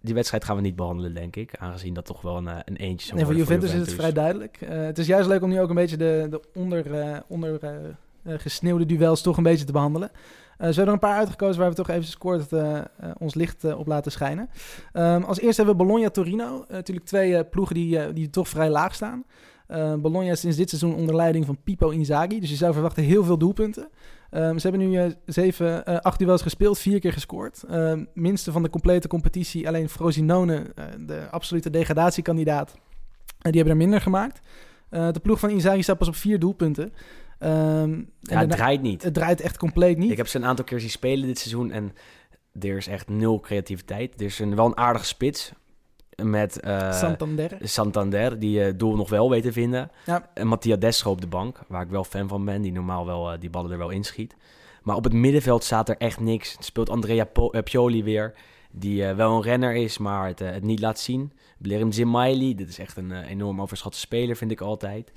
Die 0.00 0.14
wedstrijd 0.14 0.44
gaan 0.44 0.56
we 0.56 0.62
niet 0.62 0.76
behandelen, 0.76 1.14
denk 1.14 1.36
ik. 1.36 1.56
Aangezien 1.56 1.94
dat 1.94 2.04
toch 2.04 2.22
wel 2.22 2.36
een, 2.36 2.46
een 2.46 2.76
eentje 2.76 3.06
zou 3.06 3.18
Nee, 3.18 3.26
voor 3.26 3.36
Juventus 3.36 3.72
is 3.72 3.80
het 3.80 3.92
vrij 3.92 4.12
duidelijk. 4.12 4.58
Het 4.64 4.98
is 4.98 5.06
juist 5.06 5.28
leuk 5.28 5.42
om 5.42 5.48
nu 5.48 5.60
ook 5.60 5.68
een 5.68 5.74
beetje 5.74 5.96
de, 5.96 6.26
de 6.30 6.42
onder, 6.54 7.22
onder 7.28 7.60
gesneeuwde 8.24 8.86
duels 8.86 9.22
toch 9.22 9.36
een 9.36 9.42
beetje 9.42 9.64
te 9.64 9.72
behandelen. 9.72 10.10
Eh 10.60 10.66
zo 10.66 10.74
hebben 10.74 10.86
er 10.86 10.92
een 10.92 11.08
paar 11.08 11.18
uitgekozen 11.18 11.60
waar 11.60 11.70
we 11.70 11.74
toch 11.74 11.88
even 11.88 12.18
kort 12.18 12.52
eh, 12.52 12.78
eh, 12.78 12.84
ons 13.18 13.34
licht 13.34 13.74
op 13.74 13.86
laten 13.86 14.12
schijnen. 14.12 14.50
Ehm, 14.92 15.22
als 15.22 15.40
eerste 15.40 15.62
hebben 15.62 15.80
we 15.80 15.84
Bologna-Torino. 15.84 16.64
Natuurlijk 16.68 17.06
twee 17.06 17.44
ploegen 17.44 17.74
die, 17.74 18.12
die 18.12 18.30
toch 18.30 18.48
vrij 18.48 18.70
laag 18.70 18.94
staan. 18.94 19.24
Eh, 19.66 19.94
Bologna 19.94 20.30
is 20.30 20.40
sinds 20.40 20.56
dit 20.56 20.68
seizoen 20.68 20.94
onder 20.94 21.14
leiding 21.14 21.46
van 21.46 21.58
Pipo 21.64 21.88
Inzaghi. 21.88 22.40
Dus 22.40 22.50
je 22.50 22.56
zou 22.56 22.72
verwachten 22.72 23.02
heel 23.02 23.24
veel 23.24 23.38
doelpunten. 23.38 23.88
Ehm, 24.30 24.58
ze 24.58 24.68
hebben 24.68 24.88
nu 24.88 25.14
zeven, 25.26 25.84
acht 26.02 26.18
duels 26.18 26.42
gespeeld, 26.42 26.78
vier 26.78 27.00
keer 27.00 27.12
gescoord. 27.12 27.62
Ehm, 27.68 28.04
minste 28.14 28.52
van 28.52 28.62
de 28.62 28.70
complete 28.70 29.08
competitie. 29.08 29.68
Alleen 29.68 29.88
Frosinone, 29.88 30.66
de 31.06 31.28
absolute 31.30 31.70
degradatiekandidaat, 31.70 32.72
die 33.38 33.52
hebben 33.52 33.72
er 33.72 33.76
minder 33.76 34.00
gemaakt. 34.00 34.40
De 34.88 35.20
ploeg 35.22 35.38
van 35.38 35.50
Inzaghi 35.50 35.82
staat 35.82 35.98
pas 35.98 36.08
op 36.08 36.14
vier 36.14 36.38
doelpunten. 36.38 36.92
Ehm, 37.40 37.90
Ja, 38.20 38.38
het 38.38 38.50
draait 38.50 38.82
niet. 38.82 39.02
het 39.02 39.14
draait 39.14 39.40
echt 39.40 39.58
compleet 39.58 39.98
niet. 39.98 40.10
Ik 40.10 40.16
heb 40.16 40.26
ze 40.26 40.36
een 40.36 40.44
aantal 40.44 40.64
keer 40.64 40.80
zien 40.80 40.90
spelen 40.90 41.26
dit 41.26 41.38
seizoen 41.38 41.70
en 41.70 41.92
er 42.60 42.76
is 42.76 42.86
echt 42.86 43.08
nul 43.08 43.40
creativiteit. 43.40 44.20
Er 44.20 44.26
is 44.26 44.38
een, 44.38 44.54
wel 44.56 44.66
een 44.66 44.76
aardige 44.76 45.04
spits 45.04 45.52
met 46.22 46.60
eh, 46.60 46.92
Santander. 46.92 47.56
Santander, 47.62 48.38
die 48.38 48.64
eh 48.64 48.72
doel 48.76 48.96
nog 48.96 49.08
wel 49.08 49.30
weet 49.30 49.42
te 49.42 49.52
vinden. 49.52 49.90
Ja. 50.06 50.30
En 50.34 50.46
Mattia 50.46 50.76
Destro 50.76 51.10
op 51.10 51.20
de 51.20 51.26
bank, 51.26 51.58
waar 51.68 51.82
ik 51.82 51.88
wel 51.90 52.04
fan 52.04 52.28
van 52.28 52.44
ben, 52.44 52.62
die 52.62 52.72
normaal 52.72 53.06
wel 53.06 53.32
eh, 53.32 53.40
die 53.40 53.50
ballen 53.50 53.70
er 53.70 53.78
wel 53.78 53.90
inschiet. 53.90 54.36
Maar 54.82 54.96
op 54.96 55.04
het 55.04 55.12
middenveld 55.12 55.64
staat 55.64 55.88
er 55.88 55.96
echt 55.96 56.20
niks. 56.20 56.52
Het 56.52 56.64
speelt 56.64 56.90
Andrea 56.90 57.24
Po- 57.24 57.50
Pioli 57.64 58.02
weer, 58.04 58.34
die 58.70 59.04
wel 59.04 59.36
een 59.36 59.42
renner 59.42 59.74
is, 59.74 59.98
maar 59.98 60.26
het, 60.26 60.38
het 60.38 60.62
niet 60.64 60.80
laat 60.80 60.98
zien. 61.00 61.32
Blerim 61.58 61.92
Zimaili, 61.92 62.54
dit 62.54 62.68
is 62.68 62.78
echt 62.78 62.96
een 62.96 63.12
enorm 63.22 63.60
overschatte 63.60 63.98
speler, 63.98 64.36
vind 64.36 64.50
ik 64.50 64.60
altijd. 64.60 65.12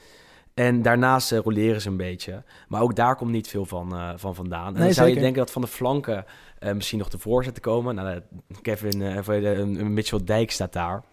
En 0.53 0.81
daarnaast 0.81 1.31
eh, 1.31 1.39
roleren 1.39 1.81
ze 1.81 1.89
een 1.89 1.97
beetje. 1.97 2.43
Maar 2.67 2.81
ook 2.81 2.95
daar 2.95 3.15
komt 3.15 3.31
niet 3.31 3.47
veel 3.47 3.65
van, 3.65 3.95
eh, 3.95 4.09
van 4.15 4.35
vandaan. 4.35 4.67
En 4.67 4.73
Nee, 4.73 4.83
dan 4.83 4.93
zou 4.93 5.09
je 5.09 5.15
denken 5.15 5.33
dat 5.33 5.51
van 5.51 5.61
de 5.61 5.67
flanken 5.67 6.25
eh, 6.59 6.73
misschien 6.73 6.99
nog 6.99 7.09
de 7.09 7.17
voorzetten 7.17 7.63
komen. 7.63 7.95
Nou, 7.95 8.19
Kevin, 8.61 9.93
Mitchell 9.93 10.19
Dijk 10.23 10.51
staat 10.51 10.73
daar. 10.73 11.03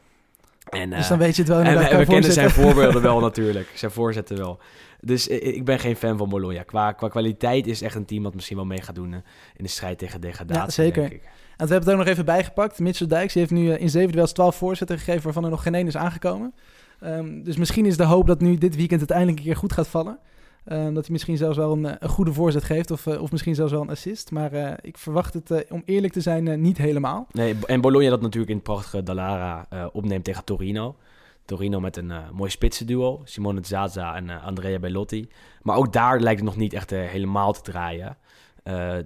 En, 0.70 0.90
dus 0.90 1.08
dan 1.08 1.18
weet 1.18 1.36
je 1.36 1.42
het 1.42 1.50
wel 1.50 1.60
en 1.60 1.98
we, 1.98 2.04
kennen 2.04 2.32
zijn 2.32 2.50
voorbeelden 2.50 3.02
wel 3.02 3.20
natuurlijk. 3.30 3.72
Zijn 3.74 3.90
voorzetten 3.90 4.36
wel. 4.36 4.58
Dus 5.00 5.28
ik 5.28 5.64
ben 5.64 5.78
geen 5.78 5.96
fan 5.96 6.18
van 6.18 6.28
Bologna. 6.28 6.62
Qua, 6.62 6.92
qua 6.92 7.08
kwaliteit 7.08 7.66
is 7.66 7.82
echt 7.82 7.94
een 7.94 8.04
team 8.04 8.22
dat 8.22 8.34
misschien 8.34 8.56
wel 8.56 8.66
mee 8.66 8.82
gaat 8.82 8.94
doen 8.94 9.12
in 9.12 9.22
de 9.64 9.68
strijd 9.68 9.98
tegen 9.98 10.20
degradatie. 10.20 10.62
Ja, 10.62 10.70
zeker. 10.70 11.00
denk 11.00 11.12
ik. 11.12 11.22
En 11.22 11.66
we 11.66 11.72
hebben 11.72 11.78
het 11.80 11.90
ook 11.90 12.04
nog 12.04 12.06
even 12.06 12.24
bijgepakt. 12.24 12.78
Mitchell 12.78 13.06
Dijks 13.06 13.34
heeft 13.34 13.50
nu 13.50 13.72
in 13.72 13.90
zeven 13.90 14.12
duels 14.12 14.32
12 14.32 14.56
voorzetten 14.56 14.98
gegeven, 14.98 15.22
waarvan 15.22 15.44
er 15.44 15.50
nog 15.50 15.62
geen 15.62 15.74
één 15.74 15.86
is 15.86 15.96
aangekomen. 15.96 16.54
Ehm, 17.00 17.42
dus 17.42 17.56
misschien 17.56 17.86
is 17.86 17.96
de 17.96 18.04
hoop 18.04 18.26
dat 18.26 18.40
nu 18.40 18.56
dit 18.56 18.76
weekend 18.76 19.00
het 19.00 19.10
eindelijk 19.10 19.38
een 19.38 19.44
keer 19.44 19.56
goed 19.56 19.72
gaat 19.72 19.88
vallen. 19.88 20.18
Ehm, 20.64 20.94
dat 20.94 21.02
hij 21.04 21.12
misschien 21.12 21.36
zelfs 21.36 21.56
wel 21.56 21.72
een, 21.72 21.86
eh, 21.86 21.94
een 21.98 22.08
goede 22.08 22.32
voorzet 22.32 22.64
geeft, 22.64 22.90
of, 22.90 23.06
eh, 23.06 23.22
of 23.22 23.30
misschien 23.30 23.54
zelfs 23.54 23.72
wel 23.72 23.80
een 23.80 23.90
assist. 23.90 24.30
Maar 24.30 24.52
eh, 24.52 24.72
ik 24.80 24.98
verwacht 24.98 25.34
het, 25.34 25.64
om 25.70 25.82
eerlijk 25.84 26.12
te 26.12 26.20
zijn, 26.20 26.60
niet 26.60 26.78
helemaal. 26.78 27.26
Nee, 27.32 27.56
en 27.66 27.80
Bologna 27.80 28.10
dat 28.10 28.20
natuurlijk 28.20 28.50
in 28.50 28.56
het 28.56 28.64
prachtige 28.64 29.02
Dallara 29.02 29.66
opneemt 29.92 30.24
tegen 30.24 30.44
Torino. 30.44 30.96
Torino 31.44 31.80
met 31.80 31.96
een 31.96 32.12
mooi 32.32 32.50
spitsenduo. 32.50 33.20
Simone 33.24 33.60
Zaza 33.62 34.16
en 34.16 34.42
Andrea 34.42 34.78
Bellotti. 34.78 35.28
Maar 35.62 35.76
ook 35.76 35.92
daar 35.92 36.20
lijkt 36.20 36.40
het 36.40 36.48
nog 36.48 36.58
niet 36.58 36.72
echt 36.72 36.90
helemaal 36.90 37.52
te 37.52 37.62
draaien. 37.62 38.16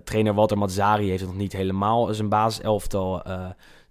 Trainer 0.05 0.35
Walter 0.35 0.59
Mazzari 0.59 1.09
heeft 1.09 1.21
het 1.21 1.29
nog 1.29 1.39
niet 1.39 1.53
helemaal 1.53 2.15
zijn 2.15 2.29
basiselftal 2.29 3.23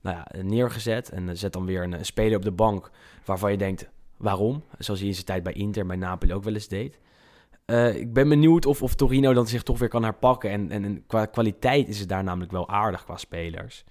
nou 0.02 0.18
ja, 0.18 0.28
neergezet. 0.42 1.10
En 1.10 1.38
zet 1.38 1.54
dan 1.54 1.66
weer 1.66 1.84
een 1.84 2.06
speler 2.06 2.38
op 2.38 2.44
de 2.44 2.52
bank 2.52 2.92
waarvan 3.26 3.52
je 3.52 3.58
denkt, 3.58 3.90
waarom? 4.24 4.64
Zoals 4.78 5.00
hij 5.00 5.10
in 5.10 5.16
zijn 5.16 5.26
tijd 5.26 5.44
bij 5.44 5.54
Inter, 5.54 5.86
bij 5.86 5.96
Napoli 5.96 6.34
ook 6.34 6.44
wel 6.44 6.54
eens 6.54 6.68
deed. 6.68 7.00
Eh, 7.66 7.96
ik 7.96 8.14
ben 8.14 8.30
benieuwd 8.30 8.66
of, 8.66 8.82
of 8.82 8.96
Torino 8.96 9.34
dan 9.34 9.48
zich 9.48 9.64
toch 9.64 9.80
weer 9.80 9.90
kan 9.90 10.04
herpakken. 10.04 10.50
En, 10.50 10.72
en, 10.72 11.04
qua 11.08 11.26
kwaliteit 11.26 11.88
is 11.88 12.00
het 12.00 12.10
daar 12.10 12.24
namelijk 12.24 12.52
wel 12.52 12.70
aardig 12.70 13.04
qua 13.04 13.18
spelers. 13.18 13.84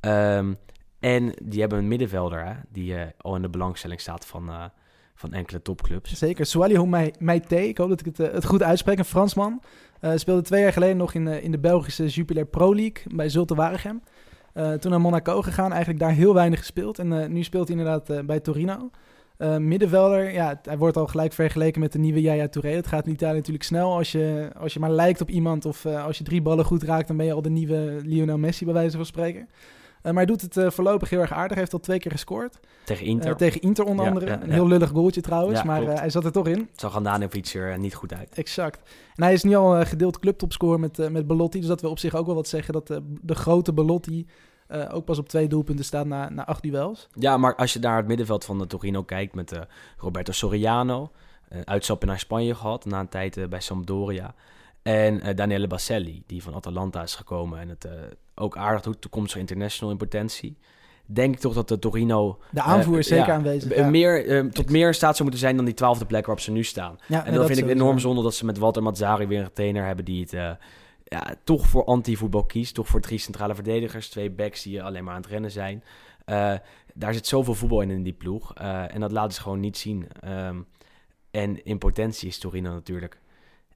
Ehm, 0.00 0.54
en 1.00 1.32
die 1.42 1.60
hebben 1.60 1.78
een 1.78 1.88
middenvelder 1.88 2.64
die 2.72 2.94
eh, 2.94 3.06
al 3.18 3.36
in 3.36 3.42
de 3.42 3.48
belangstelling 3.48 4.00
staat 4.00 4.26
van, 4.26 4.48
eh, 4.48 4.64
van 5.14 5.32
enkele 5.32 5.62
topclubs. 5.62 6.12
Zeker. 6.12 6.46
Swaliho 6.46 6.86
Meite, 7.18 7.68
ik 7.68 7.78
hoop 7.78 7.88
dat 7.88 8.00
ik 8.00 8.06
het, 8.06 8.32
het 8.32 8.44
goed 8.44 8.62
uitspreek, 8.62 8.98
een 8.98 9.04
Fransman. 9.04 9.62
Speelde 10.14 10.42
twee 10.42 10.62
jaar 10.62 10.72
geleden 10.72 10.96
nog 10.96 11.14
in, 11.14 11.26
in 11.26 11.50
de 11.50 11.58
Belgische 11.58 12.06
Jupiler 12.06 12.44
Pro 12.44 12.74
League 12.74 13.02
bij 13.14 13.28
Zulte 13.28 13.54
Waregem. 13.54 14.02
Toen 14.52 14.90
naar 14.90 15.00
Monaco 15.00 15.42
gegaan, 15.42 15.70
eigenlijk 15.70 16.00
daar 16.00 16.12
heel 16.12 16.34
weinig 16.34 16.58
gespeeld. 16.58 16.98
En 16.98 17.32
nu 17.32 17.42
speelt 17.42 17.68
hij 17.68 17.76
inderdaad 17.76 18.26
bij 18.26 18.40
Torino. 18.40 18.90
Eh, 19.38 19.56
middenvelder, 19.56 20.32
ja, 20.32 20.60
hij 20.62 20.78
wordt 20.78 20.96
al 20.96 21.06
gelijk 21.06 21.32
vergeleken 21.32 21.80
met 21.80 21.92
de 21.92 21.98
nieuwe 21.98 22.20
Yaya 22.20 22.48
Touré. 22.48 22.70
Het 22.70 22.86
gaat 22.86 23.06
in 23.06 23.12
Italië 23.12 23.36
natuurlijk 23.36 23.64
snel. 23.64 23.96
Als 23.96 24.12
je, 24.12 24.50
als 24.56 24.72
je 24.72 24.80
maar 24.80 24.90
lijkt 24.90 25.20
op 25.20 25.30
iemand 25.30 25.64
of 25.64 25.84
eh, 25.84 26.04
als 26.04 26.18
je 26.18 26.24
drie 26.24 26.42
ballen 26.42 26.64
goed 26.64 26.82
raakt, 26.82 27.08
dan 27.08 27.16
ben 27.16 27.26
je 27.26 27.32
al 27.32 27.42
de 27.42 27.50
nieuwe 27.50 28.00
Lionel 28.04 28.38
Messi 28.38 28.64
bij 28.64 28.74
wijze 28.74 28.96
van 28.96 29.06
spreken. 29.06 29.40
Eh, 29.40 30.02
maar 30.02 30.14
hij 30.14 30.36
doet 30.36 30.54
het 30.54 30.74
voorlopig 30.74 31.10
heel 31.10 31.20
erg 31.20 31.32
aardig. 31.32 31.50
Hij 31.50 31.58
heeft 31.58 31.72
al 31.72 31.80
twee 31.80 31.98
keer 31.98 32.10
gescoord. 32.10 32.58
Tegen 32.84 33.06
Inter. 33.06 33.36
Tegen 33.36 33.60
Inter 33.60 33.84
onder 33.84 34.04
Ja, 34.04 34.10
andere. 34.10 34.26
ja, 34.26 34.42
een 34.42 34.52
heel 34.52 34.68
lullig 34.68 34.88
goaltje 34.88 35.20
trouwens, 35.20 35.62
maar 35.62 35.82
hij 35.82 36.10
zat 36.10 36.24
er 36.24 36.32
toch 36.32 36.46
in. 36.46 36.58
Het 36.70 36.80
zag 36.80 36.96
Andanovic 36.96 37.46
er 37.54 37.78
niet 37.78 37.94
goed 37.94 38.14
uit. 38.14 38.30
Exact. 38.34 38.90
En 39.14 39.22
hij 39.22 39.32
is 39.32 39.42
nu 39.42 39.54
al 39.54 39.84
gedeeld 39.84 40.18
clubtopscorer 40.18 40.80
met, 40.80 41.10
met 41.10 41.26
Belotti. 41.26 41.58
Dus 41.58 41.68
dat 41.68 41.80
wil 41.80 41.90
op 41.90 41.98
zich 41.98 42.14
ook 42.14 42.26
wel 42.26 42.34
wat 42.34 42.48
zeggen 42.48 42.72
dat 42.72 42.86
de 43.22 43.34
grote 43.34 43.72
Belotti 43.72 44.26
eh, 44.68 44.94
ook 44.94 45.04
pas 45.04 45.18
op 45.18 45.28
twee 45.28 45.48
doelpunten 45.48 45.84
staat 45.84 46.06
na, 46.06 46.28
na 46.28 46.46
acht 46.46 46.62
duels. 46.62 47.08
Ja, 47.14 47.36
maar 47.36 47.54
als 47.56 47.72
je 47.72 47.78
naar 47.78 47.96
het 47.96 48.06
middenveld 48.06 48.44
van 48.44 48.58
de 48.58 48.66
Torino 48.66 49.02
kijkt 49.02 49.34
met 49.34 49.52
eh, 49.52 49.60
Roberto 49.96 50.32
Soriano, 50.32 51.10
een 51.48 51.68
uitstapje 51.68 52.06
naar 52.06 52.18
Spanje 52.18 52.54
gehad 52.54 52.84
na 52.84 53.00
een 53.00 53.08
tijd 53.08 53.48
bij 53.48 53.60
Sampdoria. 53.60 54.34
En 54.82 55.36
Daniele 55.36 55.66
Baselli, 55.66 56.22
die 56.26 56.42
van 56.42 56.54
Atalanta 56.54 57.02
is 57.02 57.14
gekomen 57.14 57.60
en 57.60 57.68
het 57.68 57.88
ook 58.34 58.56
aardig 58.56 58.82
doet, 58.82 59.00
toekomstig 59.00 59.40
international 59.40 59.92
in 59.92 59.98
potentie. 59.98 60.56
Denk 61.06 61.34
ik 61.34 61.40
toch 61.40 61.54
dat 61.54 61.68
de 61.68 61.78
Torino 61.78 62.38
De 62.50 62.62
aanvoer 62.62 62.98
is 62.98 63.06
zeker 63.06 63.26
ja, 63.26 63.34
aanwezig. 63.34 63.76
ja. 63.76 63.88
meer, 63.88 64.50
tot 64.52 64.70
meer 64.70 64.86
in 64.86 64.94
staat 64.94 65.10
zou 65.10 65.22
moeten 65.22 65.40
zijn 65.40 65.56
dan 65.56 65.64
die 65.64 65.74
twaalfde 65.74 66.06
plek 66.06 66.26
waarop 66.26 66.44
ze 66.44 66.50
nu 66.50 66.64
staan. 66.64 66.98
Ja, 67.06 67.24
En 67.24 67.34
dan 67.34 67.46
vind 67.46 67.58
ik 67.58 67.68
enorm 67.68 67.98
zonde 67.98 68.22
dat 68.22 68.34
ze 68.34 68.44
met 68.44 68.58
Walter 68.58 68.82
Mazzari 68.82 69.26
weer 69.26 69.42
een 69.42 69.52
trainer 69.52 69.86
hebben 69.86 70.04
die 70.04 70.20
het 70.20 70.58
ja, 71.08 71.34
toch 71.44 71.66
voor 71.66 71.84
anti-voetbal 71.84 72.44
kiest. 72.44 72.74
Toch 72.74 72.86
voor 72.88 73.00
drie 73.00 73.18
centrale 73.18 73.54
verdedigers, 73.54 74.08
twee 74.08 74.30
backs 74.30 74.62
die 74.62 74.82
alleen 74.82 75.04
maar 75.04 75.14
aan 75.14 75.20
het 75.20 75.30
rennen 75.30 75.50
zijn. 75.50 75.84
Eh, 76.24 76.54
daar 76.94 77.14
zit 77.14 77.26
zoveel 77.26 77.54
voetbal 77.54 77.80
in 77.80 77.90
in 77.90 78.02
die 78.02 78.12
ploeg. 78.12 78.54
eh, 78.54 78.94
en 78.94 79.00
dat 79.00 79.12
laten 79.12 79.32
ze 79.32 79.40
gewoon 79.40 79.60
niet 79.60 79.78
zien. 79.78 80.06
Ehm, 80.20 80.56
en 81.30 81.64
in 81.64 81.78
potentie 81.78 82.28
is 82.28 82.38
Torino 82.38 82.72
natuurlijk 82.72 83.20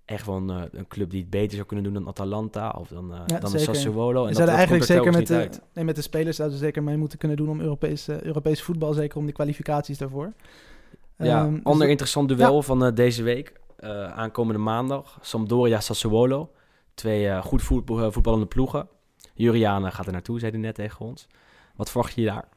echt 0.05 0.27
wel 0.27 0.37
een, 0.37 0.51
eh, 0.51 0.63
een 0.71 0.89
club 0.89 1.11
die 1.11 1.21
het 1.21 1.31
beter 1.31 1.55
zou 1.55 1.67
kunnen 1.67 1.85
doen 1.85 1.95
dan 1.95 2.09
Atalanta 2.09 2.71
of 2.79 2.89
dan, 2.89 3.13
Ja, 3.27 3.39
dan. 3.39 3.51
Sassuolo. 3.59 4.27
En 4.27 4.35
zouden 4.35 4.55
eigenlijk 4.57 4.89
er 4.89 4.95
zeker 4.97 5.13
met 5.13 5.27
de, 5.27 5.61
nee, 5.75 5.85
met 5.85 5.97
de 5.97 6.03
spelers 6.03 6.37
zouden 6.37 6.59
ze 6.59 6.65
zeker 6.65 6.83
mee 6.83 6.97
moeten 6.97 7.19
kunnen 7.19 7.37
doen 7.37 7.49
om 7.49 7.61
Europees, 7.61 8.09
Europees 8.09 8.63
voetbal, 8.63 8.93
zeker 8.93 9.19
om 9.19 9.25
die 9.25 9.35
kwalificaties 9.35 9.99
daarvoor. 9.99 10.33
Ja, 11.17 11.45
dus 11.49 11.61
ander 11.63 11.81
dat- 11.81 11.89
interessant 11.89 12.29
duel 12.29 12.63
van 12.63 12.95
deze 12.95 13.23
week. 13.23 13.61
aankomende 14.15 14.61
maandag. 14.61 15.19
Sampdoria 15.21 15.81
Sassuolo. 15.81 16.51
Twee 16.95 17.29
eh, 17.29 17.43
goed 17.43 17.63
eh, 17.63 18.07
voetballende 18.11 18.47
ploegen. 18.47 18.89
Juriana 19.35 19.91
gaat 19.91 20.07
er 20.07 20.13
naartoe, 20.13 20.39
zei 20.39 20.51
hij 20.51 20.61
net 20.61 20.75
tegen 20.75 21.07
ons. 21.07 21.27
Wat 21.77 21.91
verwacht 21.91 22.15
je 22.15 22.25
daar? 22.25 22.49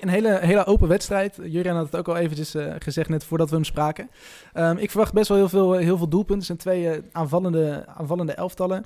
Een 0.00 0.08
hele, 0.08 0.38
hele 0.38 0.64
open 0.66 0.88
wedstrijd. 0.88 1.38
Jurian 1.42 1.76
had 1.76 1.84
het 1.84 1.96
ook 1.96 2.08
al 2.08 2.16
eventjes 2.16 2.54
eh, 2.54 2.74
gezegd 2.78 3.08
net 3.08 3.24
voordat 3.24 3.48
we 3.48 3.54
hem 3.54 3.64
spraken. 3.64 4.10
Ehm, 4.52 4.76
ik 4.76 4.90
verwacht 4.90 5.12
best 5.12 5.28
wel 5.28 5.38
heel 5.38 5.48
veel, 5.48 5.72
heel 5.72 5.96
veel 5.96 6.08
doelpunten. 6.08 6.36
Het 6.36 6.62
zijn 6.62 6.78
twee 6.78 7.02
aanvallende, 7.12 7.86
aanvallende 7.86 8.32
elftallen. 8.32 8.84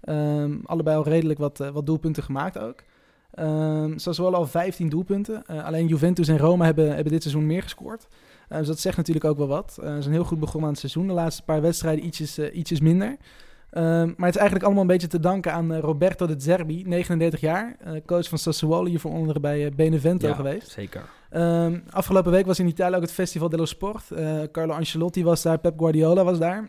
Ehm, 0.00 0.58
allebei 0.64 0.96
al 0.96 1.04
redelijk 1.04 1.38
wat, 1.38 1.58
wat 1.58 1.86
doelpunten 1.86 2.22
gemaakt 2.22 2.58
ook. 2.58 2.82
Um, 3.38 3.98
Sassuolo 3.98 4.36
al 4.36 4.46
15 4.46 4.88
doelpunten. 4.88 5.46
alleen 5.46 5.86
Juventus 5.86 6.28
en 6.28 6.38
Roma 6.38 6.64
hebben, 6.64 6.94
hebben 6.94 7.12
dit 7.12 7.22
seizoen 7.22 7.46
meer 7.46 7.62
gescoord. 7.62 8.06
dus 8.48 8.66
dat 8.66 8.78
zegt 8.78 8.96
natuurlijk 8.96 9.24
ook 9.24 9.36
wel 9.36 9.46
wat. 9.46 9.72
ze 9.74 9.96
zijn 10.00 10.12
heel 10.14 10.24
goed 10.24 10.40
begonnen 10.40 10.64
aan 10.64 10.70
het 10.70 10.78
seizoen. 10.78 11.06
De 11.06 11.12
laatste 11.12 11.42
paar 11.42 11.60
wedstrijden 11.60 12.06
ietsjes, 12.06 12.38
ietsjes 12.38 12.80
minder. 12.80 13.16
Ehm, 13.74 14.06
maar 14.06 14.26
het 14.26 14.34
is 14.34 14.36
eigenlijk 14.36 14.64
allemaal 14.64 14.82
een 14.82 14.88
beetje 14.88 15.06
te 15.06 15.20
danken 15.20 15.52
aan 15.52 15.72
uh, 15.72 15.78
Roberto 15.78 16.26
de 16.26 16.34
Zerbi, 16.38 16.82
39 16.86 17.40
jaar. 17.40 17.76
Uh, 17.86 17.92
coach 18.06 18.28
van 18.28 18.38
Sassuolo, 18.38 18.84
hiervoor 18.84 19.12
onder 19.12 19.40
bij 19.40 19.64
uh, 19.64 19.70
Benevento 19.76 20.28
ja, 20.28 20.34
geweest. 20.34 20.70
zeker. 20.70 21.02
Um, 21.32 21.82
afgelopen 21.90 22.32
week 22.32 22.46
was 22.46 22.58
in 22.58 22.66
Italië 22.66 22.96
ook 22.96 23.02
het 23.02 23.12
Festival 23.12 23.48
dello 23.48 23.64
Sport. 23.64 24.04
Carlo 24.52 24.72
Ancelotti 24.72 25.24
was 25.24 25.42
daar, 25.42 25.58
Pep 25.58 25.78
Guardiola 25.78 26.24
was 26.24 26.38
daar. 26.38 26.68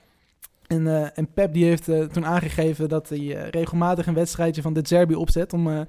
En, 0.68 1.14
en 1.16 1.34
Pep 1.34 1.54
die 1.54 1.66
heeft 1.66 1.86
toen 1.86 2.26
aangegeven 2.26 2.90
dat 2.90 3.10
hij 3.10 3.50
regelmatig 3.50 4.08
een 4.08 4.14
wedstrijdje 4.14 4.62
van 4.62 4.74
de 4.74 4.82
Zerbi 4.84 5.16
opzet... 5.16 5.54
om 5.54 5.88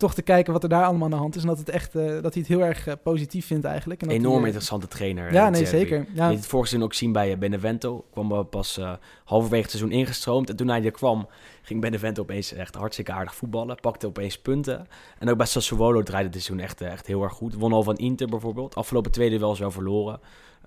toch 0.00 0.14
te 0.14 0.22
kijken 0.22 0.52
wat 0.52 0.62
er 0.62 0.68
daar 0.68 0.84
allemaal 0.84 1.04
aan 1.04 1.10
de 1.10 1.16
hand 1.16 1.36
is. 1.36 1.42
En 1.42 1.48
dat, 1.48 1.58
het 1.58 1.68
echt, 1.68 1.96
uh, 1.96 2.02
dat 2.06 2.34
hij 2.34 2.42
het 2.42 2.46
heel 2.46 2.64
erg 2.64 2.86
uh, 2.86 2.94
positief 3.02 3.46
vindt 3.46 3.64
eigenlijk. 3.64 4.02
En 4.02 4.08
Enorm 4.08 4.32
hij, 4.32 4.40
uh, 4.40 4.46
interessante 4.46 4.88
trainer. 4.88 5.32
Ja, 5.32 5.48
nee, 5.48 5.66
zeker. 5.66 6.06
Ja. 6.12 6.28
Je 6.28 6.36
het 6.36 6.46
vorige 6.46 6.68
seizoen 6.68 6.82
ook 6.82 6.94
zien 6.94 7.12
bij 7.12 7.38
Benevento. 7.38 8.04
Kwam 8.10 8.48
pas 8.48 8.80
halverwege 9.24 9.62
het 9.62 9.70
seizoen 9.70 9.92
ingestroomd. 9.92 10.50
En 10.50 10.56
toen 10.56 10.68
hij 10.68 10.84
er 10.84 10.90
kwam, 10.90 11.28
ging 11.62 11.80
Benevento 11.80 12.22
opeens 12.22 12.52
echt 12.52 12.74
hartstikke 12.74 13.12
aardig 13.12 13.34
voetballen. 13.34 13.76
Pakte 13.80 14.06
opeens 14.06 14.38
punten. 14.38 14.86
En 15.18 15.30
ook 15.30 15.36
bij 15.36 15.46
Sassuolo 15.46 16.02
draaide 16.02 16.28
het 16.28 16.42
seizoen 16.42 16.64
echt, 16.64 16.80
echt 16.80 17.06
heel 17.06 17.22
erg 17.22 17.32
goed. 17.32 17.54
Won 17.54 17.72
al 17.72 17.82
van 17.82 17.96
Inter 17.96 18.28
bijvoorbeeld. 18.28 18.74
Afgelopen 18.74 19.10
tweede 19.10 19.38
wel 19.38 19.56
wel 19.56 19.70
verloren. 19.70 20.20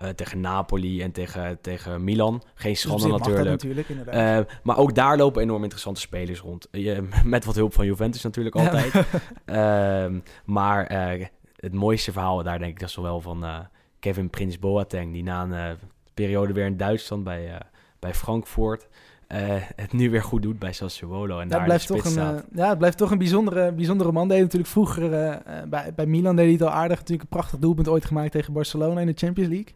Uh, 0.04 0.10
tegen 0.10 0.39
Napoli 0.39 1.02
en 1.02 1.12
tegen, 1.12 1.62
tegen 1.62 2.04
Milan. 2.04 2.44
Geen 2.54 2.76
schande 2.76 3.04
dus 3.04 3.12
natuurlijk. 3.12 3.50
natuurlijk 3.50 3.89
uh, 3.89 4.39
maar 4.63 4.78
ook 4.78 4.96
daar 4.96 5.18
lopen 5.18 5.42
enorm 5.42 5.62
interessante 5.62 6.02
spelers 6.02 6.39
rond. 6.39 6.68
Je, 6.72 7.08
met 7.24 7.46
wat 7.46 7.56
hulp 7.56 7.74
van 7.74 7.86
Juventus 7.86 8.22
natuurlijk 8.22 8.56
altijd. 8.56 8.94
Ja. 9.46 10.06
uh, 10.08 10.16
maar 10.46 10.86
eh, 10.86 11.26
het 11.56 11.74
mooiste 11.74 12.12
verhaal 12.12 12.44
daar 12.44 12.60
denk 12.60 12.72
ik 12.72 12.80
dat 12.80 12.89
is 12.89 12.96
wel 12.96 13.22
van 13.22 13.46
Kevin 14.00 14.30
Prins 14.30 14.60
Boateng. 14.60 15.13
Die 15.13 15.24
na 15.24 15.44
een 15.44 15.78
periode 16.13 16.54
weer 16.54 16.66
in 16.66 16.78
Duitsland 16.78 17.24
bij, 17.24 17.62
bij 18.00 18.13
Frankfurt... 18.13 18.88
het 19.76 19.93
nu 19.93 20.10
weer 20.10 20.24
goed 20.24 20.41
doet 20.41 20.60
bij 20.60 20.74
Sassuolo. 20.74 21.39
En 21.39 21.50
ja, 21.50 21.56
daar 21.56 21.63
blijft 21.63 21.88
toch 21.88 22.06
een, 22.06 22.43
ja, 22.54 22.69
het 22.69 22.78
blijft 22.78 22.98
toch 22.98 23.12
een 23.12 23.17
bijzondere, 23.17 23.72
bijzondere 23.72 24.12
man. 24.12 24.28
Deed 24.28 24.41
natuurlijk 24.41 24.72
vroeger 24.72 25.10
bij, 25.69 25.93
bij 25.96 26.06
Milan 26.06 26.36
deed 26.36 26.46
hij 26.46 26.54
het 26.54 26.62
al 26.62 26.69
aardig. 26.69 26.98
Natuurlijk 26.98 27.22
een 27.22 27.38
prachtig 27.38 27.60
doelpunt 27.60 27.88
ooit 27.88 28.06
gemaakt 28.06 28.32
tegen 28.32 28.54
Barcelona 28.54 29.02
in 29.02 29.08
de 29.08 29.13
Champions 29.15 29.50
League. 29.50 29.74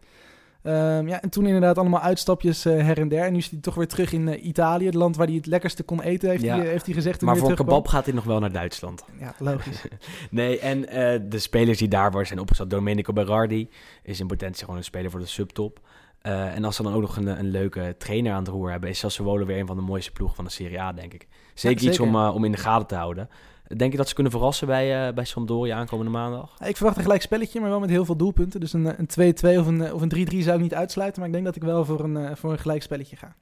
Um, 0.67 1.07
ja, 1.07 1.21
en 1.21 1.29
toen 1.29 1.45
inderdaad 1.45 1.77
allemaal 1.77 2.01
uitstapjes 2.01 2.65
uh, 2.65 2.81
her 2.83 2.99
en 2.99 3.07
der. 3.07 3.25
En 3.25 3.31
nu 3.31 3.37
is 3.37 3.49
hij 3.49 3.59
toch 3.59 3.75
weer 3.75 3.87
terug 3.87 4.13
in 4.13 4.27
uh, 4.27 4.45
Italië, 4.45 4.85
het 4.85 4.93
land 4.93 5.15
waar 5.15 5.27
hij 5.27 5.35
het 5.35 5.45
lekkerste 5.45 5.83
kon 5.83 6.01
eten, 6.01 6.29
heeft, 6.29 6.43
ja. 6.43 6.57
hij, 6.57 6.67
heeft 6.67 6.85
hij 6.85 6.93
gezegd. 6.93 7.21
Maar 7.21 7.37
voor 7.37 7.53
kebab 7.53 7.87
gaat 7.87 8.05
hij 8.05 8.13
nog 8.13 8.23
wel 8.23 8.39
naar 8.39 8.51
Duitsland. 8.51 9.03
Ja, 9.19 9.33
logisch. 9.39 9.85
nee, 10.29 10.59
en 10.59 10.79
uh, 10.79 11.29
de 11.29 11.39
spelers 11.39 11.77
die 11.77 11.87
daar 11.87 12.11
waren 12.11 12.27
zijn 12.27 12.39
opgesteld. 12.39 12.69
Domenico 12.69 13.13
Berardi 13.13 13.69
is 14.03 14.19
in 14.19 14.27
potentie 14.27 14.63
gewoon 14.63 14.77
een 14.77 14.83
speler 14.83 15.11
voor 15.11 15.19
de 15.19 15.25
subtop. 15.25 15.79
En 16.21 16.63
als 16.63 16.75
ze 16.75 16.83
dan 16.83 16.93
ook 16.93 17.01
nog 17.01 17.17
een, 17.17 17.27
een 17.27 17.49
leuke 17.49 17.95
trainer 17.97 18.33
aan 18.33 18.39
het 18.39 18.47
roer 18.47 18.71
hebben, 18.71 18.89
is 18.89 18.99
Sassuolo 18.99 19.45
weer 19.45 19.59
een 19.59 19.67
van 19.67 19.75
de 19.75 19.81
mooiste 19.81 20.11
ploegen 20.11 20.35
van 20.35 20.45
de 20.45 20.51
Serie 20.51 20.81
A, 20.81 20.93
denk 20.93 21.13
ik. 21.13 21.21
Zeker, 21.21 21.37
ja, 21.53 21.53
zeker. 21.53 21.87
iets 21.87 21.99
om, 21.99 22.15
om 22.15 22.43
in 22.43 22.51
de 22.51 22.57
gaten 22.57 22.87
te 22.87 22.95
houden. 22.95 23.29
Denk 23.75 23.91
je 23.91 23.97
dat 23.97 24.07
ze 24.07 24.13
kunnen 24.13 24.31
verrassen 24.31 24.67
bij, 24.67 25.07
uh, 25.07 25.13
bij 25.13 25.25
Sampdoria 25.25 25.77
aankomende 25.77 26.11
maandag? 26.11 26.55
Ik 26.65 26.75
verwacht 26.75 26.97
een 26.97 27.03
gelijk 27.03 27.21
spelletje, 27.21 27.59
maar 27.59 27.69
wel 27.69 27.79
met 27.79 27.89
heel 27.89 28.05
veel 28.05 28.15
doelpunten. 28.15 28.59
Dus 28.59 28.73
een 28.73 28.85
2-2 28.85 29.59
of 29.59 29.67
een, 29.67 29.93
of 29.93 30.01
een 30.01 30.27
3-3 30.31 30.37
zou 30.37 30.55
ik 30.55 30.61
niet 30.61 30.73
uitsluiten. 30.73 31.19
Maar 31.19 31.29
ik 31.29 31.35
denk 31.35 31.45
dat 31.45 31.55
ik 31.55 31.63
wel 31.63 31.85
voor 31.85 31.99
een, 31.99 32.37
voor 32.37 32.51
een 32.51 32.59
gelijk 32.59 32.81
spelletje 32.81 33.15
ga. 33.15 33.35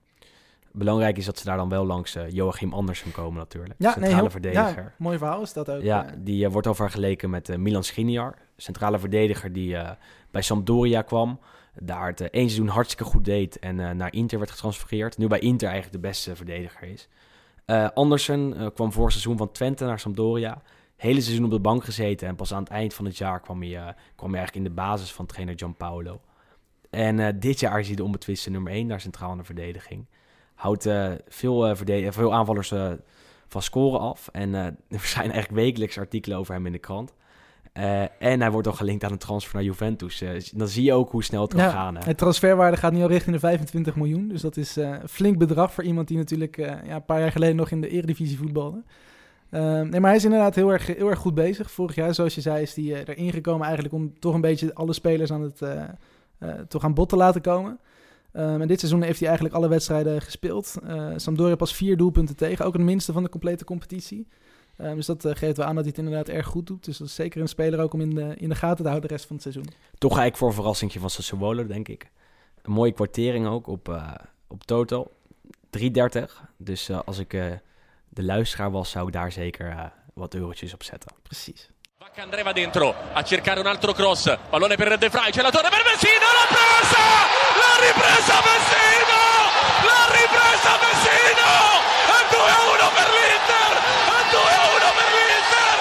Belangrijk 0.71 1.17
is 1.17 1.25
dat 1.25 1.37
ze 1.37 1.45
daar 1.45 1.57
dan 1.57 1.69
wel 1.69 1.85
langs 1.85 2.17
Joachim 2.29 2.73
Andersen 2.73 3.11
komen 3.11 3.37
natuurlijk. 3.37 3.73
Ja, 3.77 3.91
centrale 3.91 4.11
nee, 4.11 4.21
heel, 4.21 4.31
verdediger. 4.31 4.83
Ja, 4.83 4.93
mooi 4.97 5.17
verhaal 5.17 5.41
is 5.41 5.53
dat 5.53 5.71
ook. 5.71 5.81
Ja, 5.81 6.05
die 6.17 6.49
wordt 6.49 6.67
al 6.67 6.75
vergeleken 6.75 7.29
met 7.29 7.57
Milan 7.57 7.83
Skriniar. 7.83 8.37
Centrale 8.57 8.99
verdediger 8.99 9.53
die 9.53 9.77
bij 10.31 10.41
Sampdoria 10.41 11.01
kwam. 11.01 11.39
Daar 11.79 12.07
het 12.07 12.21
één 12.21 12.49
seizoen 12.49 12.67
hartstikke 12.67 13.03
goed 13.03 13.25
deed 13.25 13.59
en 13.59 13.75
naar 13.75 14.13
Inter 14.13 14.37
werd 14.37 14.51
getransfereerd. 14.51 15.17
Nu 15.17 15.27
bij 15.27 15.39
Inter 15.39 15.67
eigenlijk 15.67 16.01
de 16.01 16.07
beste 16.07 16.35
verdediger 16.35 16.87
is. 16.87 17.09
Uh, 17.65 17.89
Andersen 17.93 18.71
kwam 18.73 18.91
vorig 18.91 19.11
seizoen 19.11 19.37
van 19.37 19.51
Twente 19.51 19.85
naar 19.85 19.99
Sampdoria. 19.99 20.61
Hele 20.95 21.21
seizoen 21.21 21.45
op 21.45 21.51
de 21.51 21.59
bank 21.59 21.83
gezeten. 21.83 22.27
En 22.27 22.35
pas 22.35 22.53
aan 22.53 22.63
het 22.63 22.71
eind 22.71 22.93
van 22.93 23.05
het 23.05 23.17
jaar 23.17 23.39
kwam 23.39 23.61
hij, 23.61 23.95
kwam 24.15 24.29
hij 24.29 24.39
eigenlijk 24.39 24.55
in 24.67 24.75
de 24.75 24.81
basis 24.81 25.13
van 25.13 25.25
trainer 25.25 25.57
Gianpaolo. 25.57 26.21
En 26.89 27.39
dit 27.39 27.59
jaar 27.59 27.79
is 27.79 27.87
hij 27.87 27.95
de 27.95 28.03
onbetwiste 28.03 28.49
nummer 28.49 28.71
1 28.71 28.87
daar 28.87 29.01
centraal 29.01 29.31
in 29.31 29.37
de 29.37 29.43
verdediging. 29.43 30.05
Houdt 30.55 30.89
veel, 31.27 31.75
veel 32.09 32.33
aanvallers 32.33 32.73
van 33.47 33.61
scoren 33.61 33.99
af. 33.99 34.27
En 34.31 34.53
er 34.89 34.99
zijn 34.99 35.31
eigenlijk 35.31 35.63
wekelijks 35.63 35.97
artikelen 35.97 36.37
over 36.37 36.53
hem 36.53 36.65
in 36.65 36.71
de 36.71 36.79
krant. 36.79 37.13
Uh, 37.77 38.01
en 38.01 38.41
hij 38.41 38.51
wordt 38.51 38.67
al 38.67 38.73
gelinkt 38.73 39.03
aan 39.03 39.11
een 39.11 39.17
transfer 39.17 39.55
naar 39.55 39.63
Juventus. 39.63 40.21
Uh, 40.21 40.29
dan 40.53 40.67
zie 40.67 40.83
je 40.83 40.93
ook 40.93 41.11
hoe 41.11 41.23
snel 41.23 41.41
het 41.41 41.53
kan 41.53 41.63
ja, 41.63 41.69
gaan. 41.69 41.95
Hè? 41.95 42.03
Het 42.03 42.17
transferwaarde 42.17 42.77
gaat 42.77 42.93
nu 42.93 43.01
al 43.01 43.07
richting 43.07 43.35
de 43.35 43.41
25 43.41 43.95
miljoen. 43.95 44.27
Dus 44.27 44.41
dat 44.41 44.57
is 44.57 44.77
uh, 44.77 44.89
een 45.01 45.09
flink 45.09 45.37
bedrag 45.37 45.73
voor 45.73 45.83
iemand 45.83 46.07
die 46.07 46.17
natuurlijk 46.17 46.55
ja, 46.57 46.83
een 46.87 47.05
paar 47.05 47.19
jaar 47.19 47.31
geleden 47.31 47.55
nog 47.55 47.71
in 47.71 47.81
de 47.81 47.87
Eredivisie 47.87 48.37
voetbalde. 48.37 48.83
Ehm, 49.49 49.89
nee, 49.89 49.99
maar 49.99 50.09
hij 50.09 50.15
is 50.15 50.23
inderdaad 50.23 50.55
heel 50.55 50.71
erg, 50.71 50.87
heel 50.87 51.09
erg 51.09 51.19
goed 51.19 51.33
bezig. 51.33 51.71
Vorig 51.71 51.95
jaar, 51.95 52.13
zoals 52.13 52.35
je 52.35 52.41
zei, 52.41 52.61
is 52.61 52.75
hij 52.75 53.05
erin 53.05 53.31
gekomen 53.31 53.65
eigenlijk 53.65 53.95
om 53.95 54.19
toch 54.19 54.33
een 54.33 54.41
beetje 54.41 54.73
alle 54.73 54.93
spelers 54.93 55.31
aan 55.31 55.41
het 55.41 55.61
toch 56.67 56.83
aan 56.83 56.93
bod 56.93 57.09
te 57.09 57.15
laten 57.15 57.41
komen. 57.41 57.79
Um, 58.33 58.61
en 58.61 58.67
dit 58.67 58.79
seizoen 58.79 59.01
heeft 59.01 59.19
hij 59.19 59.27
eigenlijk 59.27 59.57
alle 59.57 59.67
wedstrijden 59.67 60.21
gespeeld. 60.21 60.75
Sampdoria 61.15 61.55
pas 61.55 61.75
vier 61.75 61.97
doelpunten 61.97 62.35
tegen, 62.35 62.65
ook 62.65 62.73
het 62.73 62.81
minste 62.81 63.13
van 63.13 63.23
de 63.23 63.29
complete 63.29 63.65
competitie. 63.65 64.27
Um, 64.77 64.95
dus 64.95 65.05
dat 65.05 65.25
uh, 65.25 65.35
geeft 65.35 65.57
wel 65.57 65.65
aan 65.65 65.75
dat 65.75 65.83
hij 65.83 65.93
het 65.95 66.05
inderdaad 66.05 66.29
erg 66.29 66.45
goed 66.45 66.67
doet. 66.67 66.85
Dus 66.85 66.97
dat 66.97 67.07
is 67.07 67.15
zeker 67.15 67.41
een 67.41 67.47
speler 67.47 67.79
ook 67.79 67.93
om 67.93 68.01
in 68.01 68.15
de, 68.15 68.35
in 68.37 68.49
de 68.49 68.55
gaten 68.55 68.83
te 68.83 68.89
houden 68.89 69.07
de 69.07 69.15
rest 69.15 69.27
van 69.27 69.35
het 69.35 69.43
seizoen. 69.43 69.73
Toch 69.97 70.11
eigenlijk 70.11 70.37
voor 70.37 70.47
een 70.47 70.53
verrassingje 70.53 70.99
van 70.99 71.09
Sassuolo, 71.09 71.67
denk 71.67 71.87
ik. 71.87 72.11
Een 72.61 72.71
mooie 72.71 72.91
kwartering 72.91 73.47
ook 73.47 73.67
op, 73.67 73.89
uh, 73.89 74.11
op 74.47 74.63
total. 74.63 75.11
3,30. 75.79 76.23
Dus 76.57 76.89
uh, 76.89 76.99
als 77.05 77.19
ik 77.19 77.29
de 78.09 78.23
luisteraar 78.23 78.71
was, 78.71 78.89
zou 78.89 79.07
ik 79.07 79.13
daar 79.13 79.31
zeker 79.31 79.91
wat 80.13 80.33
eurotjes 80.33 80.73
op 80.73 80.83
zetten. 80.83 81.11
Precies. 81.21 81.69
Andreva 82.21 82.53
dentro 82.53 82.95
a 83.13 83.23
cercare 83.23 83.59
un 83.59 83.67
altro 83.67 83.91
cross. 83.93 84.29
Pallone 84.49 84.75
per 84.77 84.97
De 84.97 85.09
Vrij. 85.09 85.31
C'è 85.31 85.41
la 85.41 85.51
torre 85.51 85.69
per 85.69 85.83
Messina. 85.83 86.27
L'ha 86.37 86.47
presa! 86.47 87.05
L'ha 87.59 87.73
ripresa 87.83 88.35
Messina! 88.47 89.21
L'ha 89.83 90.03
ripresa 90.15 90.71
Messina! 90.79 91.49
E 92.15 92.19
2-1 92.31 92.83
per 92.95 93.07
l'Inter! 93.15 93.73
E 94.15 94.19
2-1 94.31 94.95
per 94.95 95.09
l'Inter! 95.15 95.75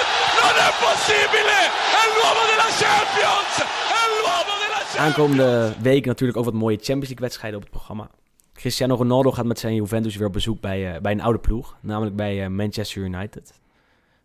È 1.04 1.10
l'uomo 1.12 2.42
della 2.50 2.70
Champions! 2.82 3.52
È 3.58 4.04
l'uomo 4.08 4.52
della 4.62 4.80
Champions! 4.84 4.96
Aankomende 4.96 5.74
week 5.82 6.06
natuurlijk 6.06 6.38
ook 6.38 6.44
wat 6.44 6.54
mooie 6.54 6.76
Champions 6.76 7.08
League 7.08 7.26
wedstrijden 7.26 7.58
op 7.58 7.64
het 7.64 7.72
programma. 7.72 8.10
Cristiano 8.52 8.94
Ronaldo 8.94 9.30
gaat 9.32 9.44
met 9.44 9.58
zijn 9.58 9.74
Juventus 9.74 10.16
weer 10.16 10.26
op 10.26 10.32
bezoek 10.32 10.60
bij, 10.60 10.94
uh, 10.94 11.00
bij 11.00 11.12
een 11.12 11.20
oude 11.20 11.38
ploeg. 11.38 11.76
Namelijk 11.80 12.16
bij 12.16 12.44
uh, 12.44 12.46
Manchester 12.46 13.02
United. 13.02 13.52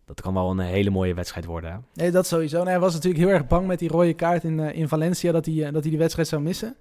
Dat 0.06 0.22
kan 0.22 0.34
wel 0.34 0.50
een 0.52 0.60
hele 0.60 0.90
mooie 0.90 1.14
wedstrijd 1.14 1.46
worden. 1.46 1.72
Hè? 1.72 1.78
Nee, 1.94 2.12
dat 2.12 2.28
sowieso. 2.28 2.58
Nee, 2.58 2.72
hij 2.72 2.80
was 2.80 2.94
natuurlijk 2.94 3.24
heel 3.24 3.34
erg 3.34 3.48
bang 3.48 3.68
met 3.68 3.80
die 3.80 3.90
rode 3.90 4.14
kaart 4.14 4.44
in, 4.44 4.58
uh, 4.58 4.76
in 4.76 4.88
Valencia 4.88 5.32
dat 5.32 5.46
hij, 5.46 5.54
uh, 5.56 5.64
dat 5.64 5.82
hij 5.82 5.90
die 5.90 5.98
wedstrijd 5.98 6.28
zou 6.28 6.42
missen. 6.42 6.76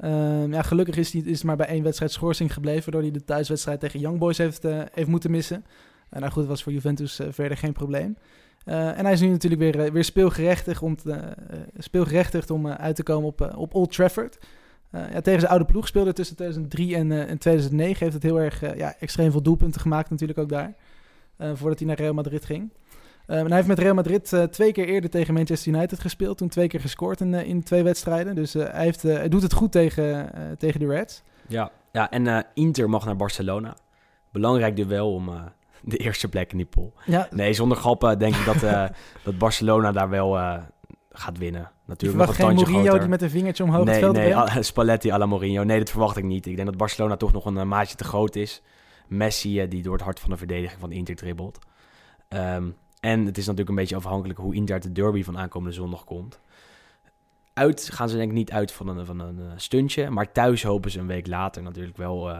Uh, 0.00 0.48
ja, 0.50 0.62
gelukkig 0.62 0.96
is 0.96 1.12
hij 1.12 1.22
is 1.22 1.42
maar 1.42 1.56
bij 1.56 1.66
één 1.66 1.82
wedstrijd 1.82 2.12
schorsing 2.12 2.52
gebleven, 2.52 2.82
waardoor 2.82 3.10
hij 3.10 3.18
de 3.18 3.24
thuiswedstrijd 3.24 3.80
tegen 3.80 4.00
Young 4.00 4.18
Boys 4.18 4.38
heeft, 4.38 4.62
heeft 4.92 5.08
moeten 5.08 5.30
missen. 5.30 5.64
En 6.10 6.20
nou 6.20 6.32
goed, 6.32 6.46
was 6.46 6.62
voor 6.62 6.72
Juventus 6.72 7.20
verder 7.30 7.56
geen 7.56 7.72
probleem. 7.72 8.16
En 8.64 9.04
hij 9.04 9.12
is 9.12 9.20
nu 9.20 9.28
natuurlijk 9.28 9.60
weer, 9.60 9.92
weer 9.92 10.04
speelgerechtigd 10.04 10.82
om, 10.82 10.96
speelgerechtigd 11.78 12.50
om 12.50 12.68
uit 12.68 12.96
te 12.96 13.02
komen 13.02 13.28
op, 13.28 13.52
op 13.56 13.74
Old 13.74 13.92
Trafford. 13.92 14.38
ja, 14.90 15.20
tegen 15.20 15.40
zijn 15.40 15.52
oude 15.52 15.64
ploeg 15.64 15.86
speelde 15.86 16.12
tussen 16.12 16.36
2003 16.36 16.96
en, 16.96 17.12
en 17.28 17.38
2009. 17.38 17.98
Heeft 17.98 18.14
het 18.14 18.22
heel 18.22 18.40
erg 18.40 18.76
ja, 18.76 18.94
extreem 18.98 19.30
veel 19.30 19.42
doelpunten 19.42 19.80
gemaakt 19.80 20.10
natuurlijk 20.10 20.38
ook 20.38 20.48
daar. 20.48 20.74
Voordat 21.38 21.78
hij 21.78 21.88
naar 21.88 21.96
Real 21.96 22.14
Madrid 22.14 22.44
ging. 22.44 22.72
En 23.26 23.46
hij 23.46 23.56
heeft 23.56 23.66
met 23.68 23.78
Real 23.78 23.94
Madrid 23.94 24.36
twee 24.50 24.72
keer 24.72 24.86
eerder 24.86 25.10
tegen 25.10 25.34
Manchester 25.34 25.72
United 25.72 26.00
gespeeld. 26.00 26.38
Toen 26.38 26.48
twee 26.48 26.68
keer 26.68 26.80
gescoord 26.80 27.20
in, 27.20 27.34
in 27.34 27.62
twee 27.62 27.82
wedstrijden. 27.82 28.34
Dus 28.34 28.52
hij, 28.52 28.70
heeft, 28.84 29.02
hij 29.02 29.28
doet 29.28 29.42
het 29.42 29.52
goed 29.52 29.72
tegen, 29.72 30.30
tegen 30.58 30.80
de 30.80 30.86
Reds. 30.86 31.22
Ja, 31.48 31.70
ja 31.92 32.10
en 32.10 32.46
Inter 32.54 32.90
mag 32.90 33.04
naar 33.04 33.16
Barcelona. 33.16 33.76
Belangrijk 34.32 34.76
duel 34.76 35.14
om 35.14 35.30
de 35.82 35.96
eerste 35.96 36.28
plek 36.28 36.50
in 36.50 36.56
die 36.56 36.66
pool. 36.66 36.92
Ja. 37.04 37.28
Nee, 37.30 37.52
zonder 37.52 37.76
grappen 37.76 38.18
denk 38.18 38.34
ik 38.34 38.44
dat, 38.44 38.90
dat 39.24 39.38
Barcelona 39.38 39.92
daar 39.92 40.08
wel 40.08 40.60
gaat 41.12 41.38
winnen. 41.38 41.70
Natuurlijk 41.86 42.20
nog 42.20 42.28
een 42.28 42.44
geen 42.44 42.54
Mourinho 42.54 42.80
groter. 42.80 43.00
die 43.00 43.08
met 43.08 43.22
een 43.22 43.30
vingertje 43.30 43.64
omhoog 43.64 43.84
nee, 43.84 43.94
het 43.94 44.04
veld 44.04 44.16
Nee, 44.54 44.62
Spalletti 44.62 45.10
à 45.10 45.18
la 45.18 45.26
Mourinho. 45.26 45.62
Nee, 45.62 45.78
dat 45.78 45.90
verwacht 45.90 46.16
ik 46.16 46.24
niet. 46.24 46.46
Ik 46.46 46.54
denk 46.56 46.68
dat 46.68 46.76
Barcelona 46.76 47.16
toch 47.16 47.32
nog 47.32 47.44
een 47.44 47.68
maatje 47.68 47.96
te 47.96 48.04
groot 48.04 48.36
is. 48.36 48.62
Messi 49.06 49.68
die 49.68 49.82
door 49.82 49.92
het 49.92 50.02
hart 50.02 50.20
van 50.20 50.30
de 50.30 50.36
verdediging 50.36 50.80
van 50.80 50.92
Inter 50.92 51.14
dribbelt. 51.14 51.58
Um, 52.28 52.76
en 53.00 53.26
het 53.26 53.38
is 53.38 53.44
natuurlijk 53.44 53.68
een 53.68 53.74
beetje 53.74 53.96
afhankelijk 53.96 54.38
hoe 54.38 54.54
Inter 54.54 54.80
de 54.80 54.92
derby 54.92 55.22
van 55.22 55.38
aankomende 55.38 55.74
zondag 55.74 56.04
komt. 56.04 56.40
Uit 57.52 57.90
gaan 57.92 58.08
ze 58.08 58.16
denk 58.16 58.30
ik 58.30 58.36
niet 58.36 58.50
uit 58.50 58.72
van 58.72 58.88
een, 58.88 59.06
van 59.06 59.18
een 59.18 59.40
stuntje. 59.56 60.10
Maar 60.10 60.32
thuis 60.32 60.62
hopen 60.62 60.90
ze 60.90 60.98
een 60.98 61.06
week 61.06 61.26
later 61.26 61.62
natuurlijk 61.62 61.96
wel, 61.96 62.30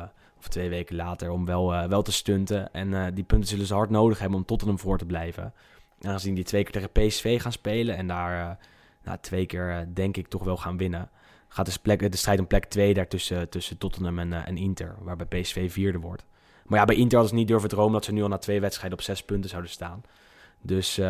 of 0.42 0.48
twee 0.48 0.68
weken 0.68 0.96
later, 0.96 1.30
om 1.30 1.44
wel, 1.44 1.74
uh, 1.74 1.84
wel 1.84 2.02
te 2.02 2.12
stunten. 2.12 2.72
En 2.72 2.88
uh, 2.88 3.06
die 3.14 3.24
punten 3.24 3.48
zullen 3.48 3.66
ze 3.66 3.74
hard 3.74 3.90
nodig 3.90 4.18
hebben 4.18 4.38
om 4.38 4.44
Tottenham 4.44 4.78
voor 4.78 4.98
te 4.98 5.06
blijven. 5.06 5.52
Aangezien 6.00 6.34
die 6.34 6.44
twee 6.44 6.62
keer 6.62 6.72
tegen 6.72 6.92
PSV 6.92 7.40
gaan 7.40 7.52
spelen 7.52 7.96
en 7.96 8.06
daar 8.06 8.58
nou, 9.04 9.18
twee 9.20 9.46
keer 9.46 9.88
denk 9.94 10.16
ik 10.16 10.28
toch 10.28 10.44
wel 10.44 10.56
gaan 10.56 10.76
winnen. 10.76 11.10
Gaat 11.48 11.66
dus 11.66 11.76
plek, 11.76 12.10
de 12.10 12.16
strijd 12.16 12.38
om 12.38 12.46
plek 12.46 12.64
2 12.64 12.94
daar 12.94 13.08
tussen, 13.08 13.78
Tottenham 13.78 14.18
en, 14.18 14.32
en 14.32 14.56
Inter, 14.56 14.94
waarbij 15.00 15.40
PSV 15.40 15.72
vierde 15.72 15.98
wordt. 15.98 16.24
Maar 16.64 16.78
ja, 16.78 16.84
bij 16.84 16.96
Inter 16.96 17.18
hadden 17.18 17.28
ze 17.28 17.34
niet 17.34 17.48
durven 17.48 17.68
dromen 17.68 17.92
dat 17.92 18.04
ze 18.04 18.12
nu 18.12 18.22
al 18.22 18.28
na 18.28 18.38
twee 18.38 18.60
wedstrijden 18.60 18.98
op 18.98 19.04
zes 19.04 19.24
punten 19.24 19.50
zouden 19.50 19.70
staan. 19.70 20.02
Dus 20.60 21.00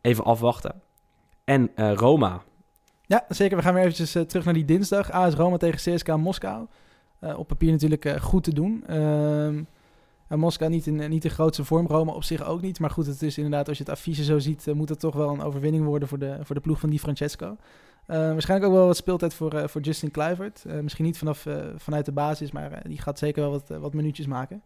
even 0.00 0.24
afwachten. 0.24 0.80
En 1.44 1.70
Roma, 1.76 2.42
ja, 3.06 3.24
zeker. 3.28 3.56
We 3.56 3.62
gaan 3.62 3.74
weer 3.74 3.82
eventjes 3.82 4.12
terug 4.12 4.44
naar 4.44 4.54
die 4.54 4.64
dinsdag. 4.64 5.10
AS 5.10 5.34
Roma 5.34 5.56
tegen 5.56 5.94
CSK 5.94 6.16
Moskou. 6.16 6.66
Uh, 7.20 7.38
op 7.38 7.48
papier 7.48 7.70
natuurlijk 7.70 8.04
uh, 8.04 8.14
goed 8.14 8.44
te 8.44 8.54
doen. 8.54 8.84
Uh, 8.90 9.48
Moskou 10.38 10.70
niet 10.70 10.86
in 10.86 11.10
niet 11.10 11.22
de 11.22 11.28
grootste 11.28 11.64
vorm, 11.64 11.86
Roma 11.86 12.12
op 12.12 12.24
zich 12.24 12.44
ook 12.44 12.60
niet. 12.60 12.80
Maar 12.80 12.90
goed, 12.90 13.06
het 13.06 13.22
is 13.22 13.36
inderdaad, 13.36 13.68
als 13.68 13.78
je 13.78 13.82
het 13.82 13.92
affiche 13.92 14.24
zo 14.24 14.38
ziet, 14.38 14.66
moet 14.74 14.88
het 14.88 15.00
toch 15.00 15.14
wel 15.14 15.30
een 15.30 15.42
overwinning 15.42 15.84
worden 15.84 16.08
voor 16.08 16.18
de, 16.18 16.38
voor 16.42 16.54
de 16.54 16.60
ploeg 16.60 16.80
van 16.80 16.90
Di 16.90 16.98
Francesco. 16.98 17.56
waarschijnlijk 18.06 18.70
ook 18.70 18.76
wel 18.76 18.86
wat 18.86 18.96
speeltijd 18.96 19.34
voor, 19.34 19.68
voor 19.68 19.80
Justin 19.80 20.10
Kluivert. 20.10 20.64
misschien 20.82 21.04
niet 21.04 21.18
vanaf, 21.18 21.46
vanuit 21.76 22.04
de 22.04 22.12
basis, 22.12 22.52
maar 22.52 22.82
die 22.88 23.00
gaat 23.00 23.18
zeker 23.18 23.42
wel 23.42 23.50
wat, 23.50 23.68
wat 23.80 23.94
minuutjes 23.94 24.26
maken. 24.26 24.62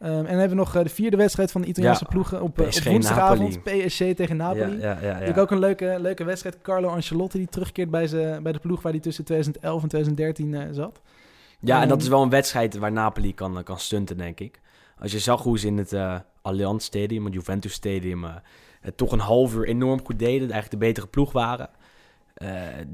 Um, 0.00 0.08
en 0.08 0.24
dan 0.24 0.26
hebben 0.26 0.48
we 0.48 0.54
nog 0.54 0.76
uh, 0.76 0.82
de 0.82 0.88
vierde 0.88 1.16
wedstrijd 1.16 1.52
van 1.52 1.60
de 1.60 1.66
Italiaanse 1.66 2.04
ja, 2.04 2.10
ploegen 2.10 2.42
op, 2.42 2.60
uh, 2.60 2.66
op 2.66 2.72
woensdagavond. 2.72 3.62
PSG 3.62 3.98
tegen 4.14 4.36
Napoli. 4.36 4.78
Ja, 4.78 4.98
ja, 5.02 5.24
ja, 5.24 5.34
ook 5.36 5.50
een 5.50 5.58
leuke, 5.58 5.96
leuke 6.00 6.24
wedstrijd. 6.24 6.62
Carlo 6.62 6.88
Ancelotti 6.88 7.38
die 7.38 7.48
terugkeert 7.48 7.90
bij, 7.90 8.06
ze, 8.06 8.38
bij 8.42 8.52
de 8.52 8.58
ploeg 8.58 8.82
waar 8.82 8.92
hij 8.92 9.00
tussen 9.00 9.24
2011 9.24 9.82
en 9.82 9.88
2013 9.88 10.52
uh, 10.52 10.62
zat. 10.70 11.00
Ja, 11.60 11.82
en 11.82 11.88
dat 11.88 12.02
is 12.02 12.08
wel 12.08 12.22
een 12.22 12.30
wedstrijd 12.30 12.76
waar 12.76 12.92
Napoli 12.92 13.34
kan, 13.34 13.62
kan 13.62 13.78
stunten, 13.78 14.16
denk 14.16 14.40
ik. 14.40 14.60
Als 14.98 15.12
je 15.12 15.18
zag 15.18 15.42
hoe 15.42 15.58
ze 15.58 15.66
in 15.66 15.78
het 15.78 15.96
Allianz 16.42 16.84
Stadium, 16.84 17.24
het 17.24 17.34
Juventus 17.34 17.72
Stadium, 17.72 18.24
het 18.80 18.96
toch 18.96 19.12
een 19.12 19.18
half 19.18 19.54
uur 19.54 19.66
enorm 19.66 20.04
goed 20.04 20.18
deden. 20.18 20.50
Eigenlijk 20.50 20.70
de 20.70 20.86
betere 20.86 21.06
ploeg 21.06 21.32
waren. 21.32 21.68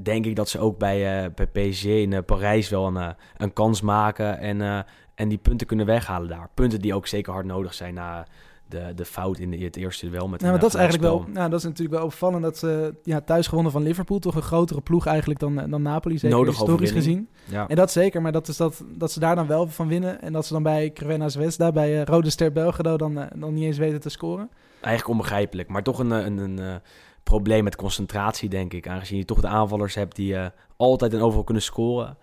denk 0.03 0.27
ik 0.27 0.37
dat 0.37 0.49
ze 0.49 0.59
ook 0.59 0.79
bij, 0.79 1.33
bij 1.35 1.47
PSG 1.47 1.85
in 1.85 2.25
Parijs 2.25 2.69
wel 2.69 2.87
een, 2.87 3.15
een 3.37 3.53
kans 3.53 3.81
maken. 3.81 4.39
En 4.39 4.85
en 5.15 5.29
die 5.29 5.39
punten 5.39 5.67
kunnen 5.67 5.87
weghalen 5.87 6.29
daar. 6.29 6.49
Punten 6.55 6.81
die 6.81 6.95
ook 6.95 7.07
zeker 7.07 7.33
hard 7.33 7.47
nodig 7.47 7.75
zijn 7.75 7.95
na 7.95 8.27
de, 8.73 8.93
de 8.95 9.05
fout 9.05 9.39
in, 9.39 9.51
de, 9.51 9.57
het 9.57 9.77
eerste 9.77 10.09
wel 10.09 10.29
met. 10.29 10.41
Ja, 10.41 10.51
maar 10.51 10.59
dat 10.59 10.69
is 10.69 10.75
eigenlijk 10.75 11.09
wel. 11.09 11.25
Nou, 11.33 11.51
dat 11.51 11.59
is 11.59 11.65
natuurlijk 11.65 11.97
wel 11.97 12.05
opvallend 12.05 12.43
dat 12.43 12.59
ze 12.59 12.95
ja, 13.03 13.21
thuis 13.21 13.47
gewonnen 13.47 13.73
van 13.73 13.83
Liverpool, 13.83 14.19
toch 14.19 14.35
een 14.35 14.43
grotere 14.43 14.81
ploeg 14.81 15.07
eigenlijk 15.07 15.41
dan, 15.41 15.61
eh, 15.61 15.71
dan 15.71 15.83
Napoli, 15.83 16.19
zeker 16.19 16.37
Nodig 16.37 16.57
historisch 16.57 16.91
gezien. 16.91 17.29
Ja. 17.45 17.69
En 17.69 17.77
dat 17.77 17.93
zeker, 17.93 18.23
maar 18.23 18.33
dat 18.33 18.49
is 18.49 18.57
dat, 18.57 18.85
dat 18.89 19.13
ze 19.13 19.21
daar 19.21 19.35
dan 19.35 19.47
wel 19.47 19.67
van 19.67 19.89
winnen 19.89 20.23
en 20.23 20.33
dat 20.33 20.47
ze 20.47 20.53
dan 20.53 20.63
bij 20.63 20.91
Crvena 20.93 21.29
Zvezda, 21.29 21.73
bij 21.73 22.01
uh, 22.01 22.05
Rode 22.05 22.31
Ster 22.31 22.53
Belgrado 22.53 22.97
dan, 22.97 23.19
uh, 23.19 23.25
dan 23.37 23.55
niet 23.55 23.65
eens 23.65 23.79
weten 23.79 24.01
te 24.01 24.09
scoren. 24.09 24.51
Eigenlijk 24.81 25.09
onbegrijpelijk, 25.09 25.69
maar 25.69 25.83
toch 25.83 25.99
een, 25.99 26.11
een, 26.11 26.39
een, 26.39 26.81
probleem 27.23 27.65
met 27.65 27.77
concentratie, 27.77 28.49
denk 28.49 28.73
ik. 28.73 28.89
Aangezien 28.89 29.19
je 29.19 29.25
toch 29.25 29.41
de 29.41 29.47
aanvallers 29.47 29.95
hebt 29.95 30.17
die 30.17 30.37
altijd 30.77 31.13
en 31.13 31.21
overal 31.21 31.45
kunnen 31.45 31.63
scoren 31.63 32.17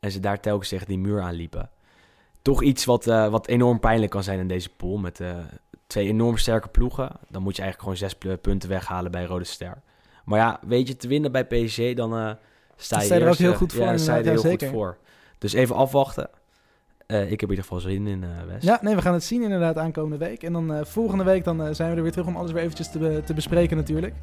en 0.00 0.10
ze 0.10 0.20
daar 0.20 0.40
telkens 0.40 0.68
tegen 0.68 0.86
die 0.86 0.98
muur 0.98 1.20
aanliepen 1.20 1.70
toch 2.42 2.62
iets 2.62 2.84
wat, 2.84 3.04
wat 3.04 3.46
enorm 3.46 3.80
pijnlijk 3.80 4.10
kan 4.10 4.22
zijn 4.22 4.38
in 4.38 4.48
deze 4.48 4.68
pool. 4.68 4.98
Met 4.98 5.20
twee 5.92 6.08
enorm 6.08 6.36
sterke 6.36 6.68
ploegen. 6.68 7.10
Dan 7.28 7.42
moet 7.42 7.56
je 7.56 7.62
eigenlijk 7.62 7.98
gewoon 7.98 8.10
zes 8.10 8.38
punten 8.40 8.68
weghalen 8.68 9.10
bij 9.10 9.24
Rode 9.24 9.44
Ster. 9.44 9.82
Maar 10.24 10.38
ja, 10.38 10.60
weet 10.66 10.88
je, 10.88 10.96
te 10.96 11.08
winnen 11.08 11.32
bij 11.32 11.46
PSG, 11.46 11.94
dan 11.94 12.18
uh, 12.18 12.30
sta 12.76 13.02
je, 13.02 13.14
er 13.14 13.28
ook 13.28 13.34
heel 13.34 13.54
goed 13.54 13.72
voor. 13.72 13.84
Ja, 13.84 13.96
sta 13.96 14.14
je 14.16 14.22
er 14.22 14.30
heel 14.30 14.38
zeker. 14.38 14.68
goed 14.68 14.76
voor. 14.76 14.96
Dus 15.38 15.52
even 15.52 15.74
afwachten. 15.76 16.28
ik 17.06 17.16
heb 17.16 17.42
in 17.42 17.48
ieder 17.48 17.64
geval 17.64 17.80
zin 17.80 18.06
in 18.06 18.24
West. 18.46 18.64
Ja, 18.64 18.78
nee, 18.82 18.94
we 18.94 19.02
gaan 19.02 19.12
het 19.12 19.24
zien 19.24 19.42
inderdaad 19.42 19.76
aankomende 19.76 20.24
week. 20.24 20.42
En 20.42 20.52
dan 20.52 20.86
volgende 20.86 21.24
week 21.24 21.44
dan, 21.44 21.74
zijn 21.74 21.90
we 21.90 21.96
er 21.96 22.02
weer 22.02 22.12
terug 22.12 22.26
om 22.26 22.36
alles 22.36 22.52
weer 22.52 22.62
eventjes 22.62 22.90
te, 22.90 22.98
be 22.98 23.22
te 23.24 23.34
bespreken 23.34 23.76
natuurlijk. 23.76 24.14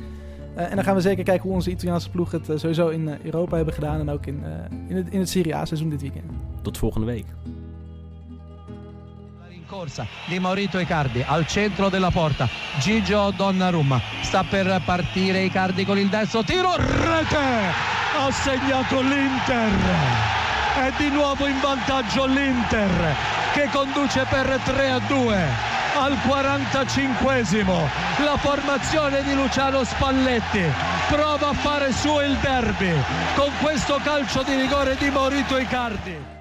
en 0.55 0.75
dan 0.75 0.84
gaan 0.84 0.95
we 0.95 1.01
zeker 1.01 1.23
kijken 1.23 1.43
hoe 1.43 1.53
onze 1.53 1.69
Italiaanse 1.69 2.10
ploeg 2.10 2.32
het 2.32 2.45
sowieso 2.55 2.88
in 2.88 3.17
Europa 3.23 3.55
hebben 3.55 3.73
gedaan. 3.73 3.99
En 3.99 4.10
ook 4.10 4.25
in, 4.25 4.43
in, 4.88 4.95
het, 4.95 5.10
in 5.10 5.19
het 5.19 5.29
Serie 5.29 5.55
A 5.55 5.65
seizoen 5.65 5.89
dit 5.89 6.01
weekend. 6.01 6.32
Tot 6.62 6.77
volgende 6.77 7.08
week. 7.08 7.25
Corsa 9.69 10.08
di 10.25 10.39
Maurito 10.39 10.79
Icardi 10.79 11.23
al 11.25 11.45
centro 11.45 11.89
della 11.89 12.10
porta. 12.10 12.49
Gigio 12.79 13.32
Donnarumma 13.36 14.01
sta 14.21 14.43
per 14.43 14.82
partire 14.84 15.43
Icardi 15.43 15.86
con 15.86 15.99
il 15.99 16.10
destro 16.10 16.43
tiro 16.43 16.73
rete! 16.75 17.38
Ha 18.17 18.32
segnato 18.32 18.99
l'Inter! 19.01 19.71
È 20.75 20.91
di 20.97 21.10
nuovo 21.10 21.45
in 21.45 21.60
vantaggio 21.62 22.25
l'Inter 22.25 23.15
che 23.53 23.69
conduce 23.71 24.25
per 24.27 24.60
3 24.63 24.89
a 24.89 24.99
2 24.99 25.77
al 25.95 26.13
45esimo 26.13 27.88
la 28.23 28.38
formazione 28.38 29.23
di 29.23 29.34
Luciano 29.34 29.84
Spalletti 29.84 30.62
prova 31.10 31.49
a 31.49 31.53
fare 31.53 31.91
su 31.91 32.19
il 32.19 32.38
derby 32.38 32.93
con 33.36 33.51
questo 33.60 33.99
calcio 34.03 34.43
di 34.43 34.55
rigore 34.55 34.95
di 34.97 35.10
Maurito 35.10 35.58
Icardi 35.58 36.38